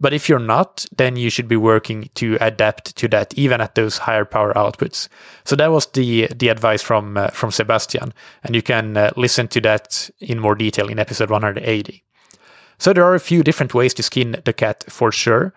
But 0.00 0.12
if 0.12 0.28
you're 0.28 0.38
not, 0.38 0.86
then 0.96 1.16
you 1.16 1.30
should 1.30 1.46
be 1.46 1.56
working 1.56 2.10
to 2.14 2.38
adapt 2.40 2.96
to 2.96 3.08
that, 3.08 3.34
even 3.34 3.60
at 3.60 3.74
those 3.74 3.98
higher 3.98 4.24
power 4.24 4.52
outputs. 4.54 5.08
So 5.44 5.56
that 5.56 5.70
was 5.70 5.86
the 5.86 6.28
the 6.34 6.48
advice 6.48 6.82
from 6.82 7.16
uh, 7.16 7.28
from 7.28 7.50
Sebastian, 7.50 8.12
and 8.42 8.54
you 8.54 8.62
can 8.62 8.96
uh, 8.96 9.10
listen 9.16 9.48
to 9.48 9.60
that 9.60 10.10
in 10.20 10.40
more 10.40 10.54
detail 10.54 10.88
in 10.88 10.98
episode 10.98 11.30
180. 11.30 12.02
So 12.78 12.92
there 12.92 13.04
are 13.04 13.14
a 13.14 13.20
few 13.20 13.44
different 13.44 13.74
ways 13.74 13.94
to 13.94 14.02
skin 14.02 14.40
the 14.44 14.52
cat 14.52 14.84
for 14.88 15.12
sure. 15.12 15.54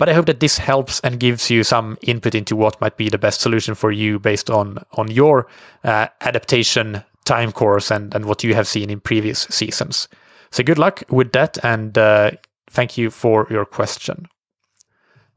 But 0.00 0.08
I 0.08 0.14
hope 0.14 0.24
that 0.26 0.40
this 0.40 0.56
helps 0.56 0.98
and 1.00 1.20
gives 1.20 1.50
you 1.50 1.62
some 1.62 1.98
input 2.00 2.34
into 2.34 2.56
what 2.56 2.80
might 2.80 2.96
be 2.96 3.10
the 3.10 3.18
best 3.18 3.42
solution 3.42 3.74
for 3.74 3.92
you 3.92 4.18
based 4.18 4.48
on 4.48 4.82
on 4.92 5.10
your 5.10 5.46
uh, 5.84 6.06
adaptation 6.22 7.04
time 7.26 7.52
course 7.52 7.90
and, 7.90 8.14
and 8.14 8.24
what 8.24 8.42
you 8.42 8.54
have 8.54 8.66
seen 8.66 8.88
in 8.88 9.00
previous 9.00 9.40
seasons. 9.50 10.08
So 10.52 10.62
good 10.62 10.78
luck 10.78 11.02
with 11.10 11.32
that 11.32 11.62
and 11.62 11.98
uh, 11.98 12.30
thank 12.70 12.96
you 12.96 13.10
for 13.10 13.46
your 13.50 13.66
question. 13.66 14.26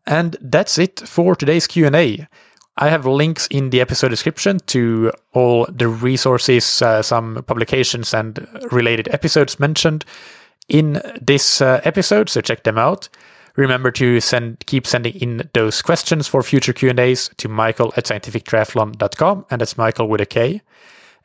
And 0.07 0.37
that's 0.39 0.77
it 0.77 1.01
for 1.05 1.35
today's 1.35 1.67
Q&A. 1.67 2.25
I 2.77 2.87
have 2.87 3.05
links 3.05 3.47
in 3.47 3.69
the 3.69 3.81
episode 3.81 4.09
description 4.09 4.59
to 4.67 5.11
all 5.33 5.65
the 5.65 5.89
resources, 5.89 6.81
uh, 6.81 7.01
some 7.01 7.43
publications 7.47 8.13
and 8.13 8.47
related 8.71 9.09
episodes 9.09 9.59
mentioned 9.59 10.05
in 10.69 11.01
this 11.21 11.59
uh, 11.59 11.81
episode, 11.83 12.29
so 12.29 12.39
check 12.39 12.63
them 12.63 12.77
out. 12.77 13.09
Remember 13.55 13.91
to 13.91 14.19
send 14.19 14.65
keep 14.65 14.87
sending 14.87 15.15
in 15.15 15.49
those 15.53 15.81
questions 15.81 16.27
for 16.27 16.41
future 16.41 16.73
Q&As 16.73 17.29
to 17.37 17.47
michael 17.47 17.93
at 17.95 18.05
scientifictriathlon.com 18.05 19.45
and 19.49 19.61
that's 19.61 19.77
Michael 19.77 20.07
with 20.07 20.21
a 20.21 20.25
K. 20.25 20.61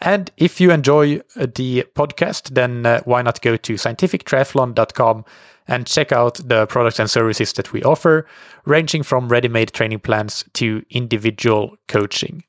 And 0.01 0.31
if 0.37 0.61
you 0.61 0.71
enjoy 0.71 1.21
uh, 1.37 1.47
the 1.55 1.85
podcast, 1.95 2.55
then 2.55 2.87
uh, 2.87 3.01
why 3.05 3.23
not 3.23 3.43
go 3.43 3.57
to 3.57 3.75
scientifictriathlon.com 3.75 5.25
and 5.67 5.87
check 5.87 6.13
out 6.13 6.35
the 6.37 6.67
products 6.67 6.99
and 6.99 7.11
services 7.11 7.53
that 7.55 7.73
we 7.73 7.83
offer, 7.83 8.27
ranging 8.65 9.03
from 9.03 9.29
ready 9.29 9.49
made 9.49 9.73
training 9.73 10.01
plans 10.01 10.45
to 10.55 10.85
individual 10.91 11.77
coaching. 11.89 12.45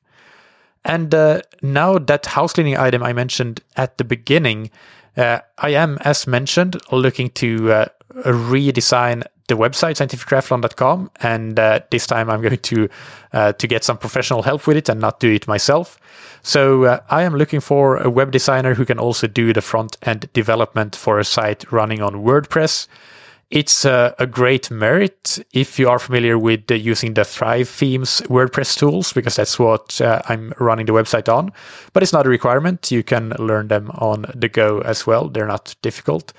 And 0.84 1.14
uh, 1.14 1.42
now 1.60 1.98
that 1.98 2.24
house 2.24 2.54
cleaning 2.54 2.78
item 2.78 3.02
I 3.02 3.12
mentioned 3.12 3.60
at 3.76 3.98
the 3.98 4.04
beginning, 4.04 4.70
I 5.16 5.70
am, 5.70 5.98
as 6.02 6.26
mentioned, 6.26 6.80
looking 6.92 7.30
to 7.30 7.72
uh, 7.72 7.86
redesign 8.24 9.24
the 9.50 9.56
website 9.56 9.96
scientifictriathlon.com 9.98 11.10
and 11.22 11.58
uh, 11.58 11.80
this 11.90 12.06
time 12.06 12.30
i'm 12.30 12.40
going 12.40 12.56
to 12.56 12.88
uh, 13.32 13.52
to 13.54 13.66
get 13.66 13.82
some 13.84 13.98
professional 13.98 14.42
help 14.42 14.66
with 14.66 14.76
it 14.76 14.88
and 14.88 15.00
not 15.00 15.20
do 15.20 15.30
it 15.32 15.46
myself. 15.48 15.98
So 16.42 16.84
uh, 16.84 17.00
i 17.10 17.22
am 17.22 17.34
looking 17.34 17.60
for 17.60 17.96
a 17.96 18.08
web 18.08 18.30
designer 18.30 18.74
who 18.74 18.86
can 18.86 18.98
also 18.98 19.26
do 19.26 19.52
the 19.52 19.60
front 19.60 19.96
end 20.02 20.32
development 20.32 20.96
for 20.96 21.18
a 21.18 21.24
site 21.24 21.70
running 21.72 22.00
on 22.00 22.22
wordpress 22.24 22.86
it's 23.50 23.84
uh, 23.84 24.14
a 24.18 24.26
great 24.26 24.70
merit 24.70 25.38
if 25.52 25.78
you 25.78 25.88
are 25.88 25.98
familiar 25.98 26.38
with 26.38 26.70
using 26.70 27.14
the 27.14 27.24
Thrive 27.24 27.68
themes 27.68 28.20
WordPress 28.22 28.78
tools, 28.78 29.12
because 29.12 29.36
that's 29.36 29.58
what 29.58 30.00
uh, 30.00 30.22
I'm 30.28 30.52
running 30.58 30.86
the 30.86 30.92
website 30.92 31.32
on. 31.32 31.52
But 31.92 32.02
it's 32.02 32.12
not 32.12 32.26
a 32.26 32.30
requirement. 32.30 32.90
You 32.90 33.02
can 33.02 33.30
learn 33.38 33.68
them 33.68 33.90
on 33.94 34.26
the 34.34 34.48
go 34.48 34.80
as 34.80 35.06
well. 35.06 35.28
They're 35.28 35.46
not 35.46 35.74
difficult. 35.82 36.32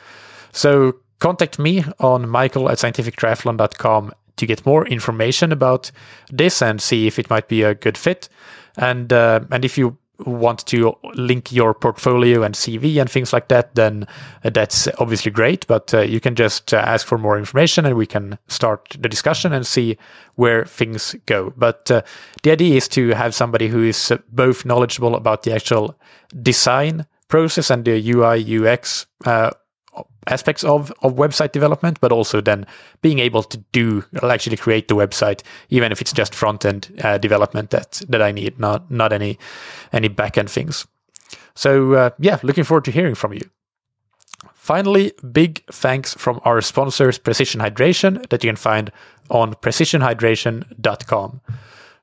So 0.53 0.95
Contact 1.21 1.59
me 1.59 1.83
on 1.99 2.27
michael 2.27 2.67
at 2.67 2.79
scientifictriathlon.com 2.79 4.11
to 4.37 4.45
get 4.47 4.65
more 4.65 4.87
information 4.87 5.51
about 5.51 5.91
this 6.31 6.63
and 6.63 6.81
see 6.81 7.05
if 7.05 7.19
it 7.19 7.29
might 7.29 7.47
be 7.47 7.61
a 7.61 7.75
good 7.75 7.95
fit. 7.95 8.27
And 8.75 9.13
uh, 9.13 9.41
and 9.51 9.63
if 9.63 9.77
you 9.77 9.97
want 10.25 10.65
to 10.67 10.95
link 11.13 11.51
your 11.51 11.73
portfolio 11.73 12.43
and 12.43 12.55
CV 12.55 12.99
and 12.99 13.09
things 13.09 13.33
like 13.33 13.47
that, 13.49 13.75
then 13.75 14.07
that's 14.43 14.87
obviously 14.99 15.31
great. 15.31 15.67
But 15.67 15.93
uh, 15.93 16.01
you 16.01 16.19
can 16.19 16.35
just 16.35 16.73
uh, 16.73 16.77
ask 16.77 17.05
for 17.05 17.17
more 17.17 17.37
information 17.37 17.85
and 17.85 17.95
we 17.95 18.05
can 18.05 18.37
start 18.47 18.95
the 18.99 19.09
discussion 19.09 19.53
and 19.53 19.65
see 19.65 19.97
where 20.35 20.65
things 20.65 21.15
go. 21.25 21.53
But 21.57 21.89
uh, 21.91 22.01
the 22.43 22.51
idea 22.51 22.75
is 22.75 22.87
to 22.89 23.09
have 23.09 23.35
somebody 23.35 23.67
who 23.67 23.83
is 23.83 24.13
both 24.29 24.65
knowledgeable 24.65 25.15
about 25.15 25.43
the 25.43 25.53
actual 25.53 25.95
design 26.41 27.05
process 27.27 27.69
and 27.69 27.85
the 27.85 28.11
UI 28.11 28.59
UX 28.59 29.05
uh, 29.25 29.51
aspects 30.27 30.63
of, 30.63 30.91
of 31.01 31.15
website 31.15 31.51
development, 31.51 31.99
but 31.99 32.11
also 32.11 32.41
then 32.41 32.65
being 33.01 33.19
able 33.19 33.43
to 33.43 33.57
do 33.71 34.03
actually 34.23 34.57
create 34.57 34.87
the 34.87 34.95
website, 34.95 35.41
even 35.69 35.91
if 35.91 36.01
it's 36.01 36.13
just 36.13 36.35
front 36.35 36.65
end 36.65 36.99
uh, 37.03 37.17
development 37.17 37.71
that 37.71 38.01
that 38.09 38.21
I 38.21 38.31
need, 38.31 38.59
not 38.59 38.89
not 38.91 39.13
any 39.13 39.37
any 39.91 40.07
back 40.07 40.37
end 40.37 40.49
things. 40.49 40.87
So 41.55 41.93
uh, 41.93 42.09
yeah, 42.19 42.39
looking 42.43 42.63
forward 42.63 42.85
to 42.85 42.91
hearing 42.91 43.15
from 43.15 43.33
you. 43.33 43.49
Finally, 44.53 45.11
big 45.31 45.63
thanks 45.71 46.13
from 46.13 46.39
our 46.45 46.61
sponsors, 46.61 47.17
Precision 47.17 47.61
Hydration, 47.61 48.29
that 48.29 48.43
you 48.43 48.49
can 48.49 48.55
find 48.55 48.91
on 49.29 49.55
precisionhydration.com. 49.55 51.41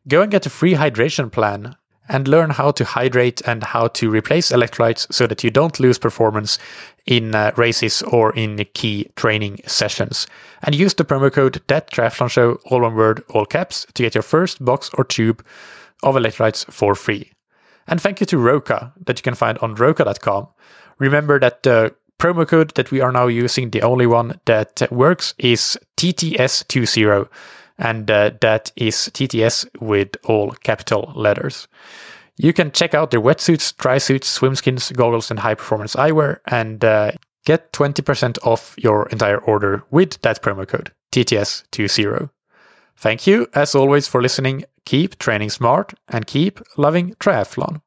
Go 0.09 0.23
and 0.23 0.31
get 0.31 0.47
a 0.47 0.51
free 0.51 0.75
hydration 0.75 1.31
plan 1.31 1.77
and 2.09 2.29
learn 2.29 2.51
how 2.51 2.71
to 2.73 2.85
hydrate 2.85 3.41
and 3.47 3.63
how 3.63 3.89
to 3.89 4.11
replace 4.11 4.51
electrolytes 4.51 5.13
so 5.13 5.27
that 5.27 5.45
you 5.45 5.51
don't 5.51 5.79
lose 5.79 5.99
performance 5.99 6.59
in 7.07 7.35
uh, 7.35 7.53
races 7.57 8.03
or 8.03 8.35
in 8.35 8.65
key 8.75 9.11
training 9.17 9.61
sessions. 9.67 10.27
And 10.63 10.75
use 10.75 10.95
the 10.95 11.05
promo 11.05 11.33
code 11.33 11.63
that 11.69 11.91
triathlon 11.91 12.31
show, 12.31 12.59
all 12.67 12.83
one 12.83 12.95
word, 12.95 13.23
all 13.31 13.47
caps, 13.47 13.87
to 13.95 14.03
get 14.03 14.15
your 14.15 14.23
first 14.23 14.65
box 14.65 14.91
or 14.95 15.05
tube 15.05 15.45
of 16.03 16.15
electrolytes 16.15 16.71
for 16.73 16.95
free. 16.95 17.33
And 17.87 18.01
thank 18.01 18.21
you 18.21 18.27
to 18.27 18.39
Roka 18.39 18.93
that 19.07 19.19
you 19.19 19.23
can 19.23 19.35
find 19.35 19.59
on 19.59 19.75
roka.com. 19.75 20.49
Remember 20.99 21.41
that 21.41 21.63
the 21.63 21.95
promo 22.19 22.47
code 22.47 22.75
that 22.75 22.91
we 22.91 23.01
are 23.01 23.13
now 23.13 23.27
using, 23.27 23.71
the 23.71 23.83
only 23.83 24.07
one 24.07 24.39
that 24.45 24.87
works, 24.91 25.35
is 25.39 25.79
TTS20, 25.97 27.29
and 27.79 28.11
uh, 28.11 28.33
that 28.41 28.73
is 28.77 29.11
TTS 29.15 29.67
with 29.81 30.17
all 30.25 30.53
capital 30.63 31.13
letters. 31.15 31.69
You 32.37 32.53
can 32.53 32.71
check 32.71 32.95
out 32.95 33.11
their 33.11 33.21
wetsuits, 33.21 33.77
dry 33.77 33.99
suits, 33.99 34.29
swim 34.29 34.55
skins, 34.55 34.93
goggles, 34.93 35.31
and 35.31 35.41
high 35.41 35.55
performance 35.55 35.97
eyewear, 35.97 36.39
and 36.47 36.85
uh, 36.85 37.13
get 37.45 37.73
20% 37.73 38.39
off 38.47 38.75
your 38.79 39.09
entire 39.09 39.39
order 39.39 39.83
with 39.91 40.21
that 40.23 40.43
promo 40.43 40.67
code 40.67 40.93
TTS20. 41.13 42.31
Thank 42.97 43.27
you, 43.27 43.47
as 43.55 43.75
always, 43.75 44.09
for 44.09 44.21
listening. 44.21 44.65
Keep 44.85 45.19
training 45.19 45.51
smart 45.51 45.95
and 46.09 46.27
keep 46.27 46.61
loving 46.77 47.15
triathlon. 47.15 47.81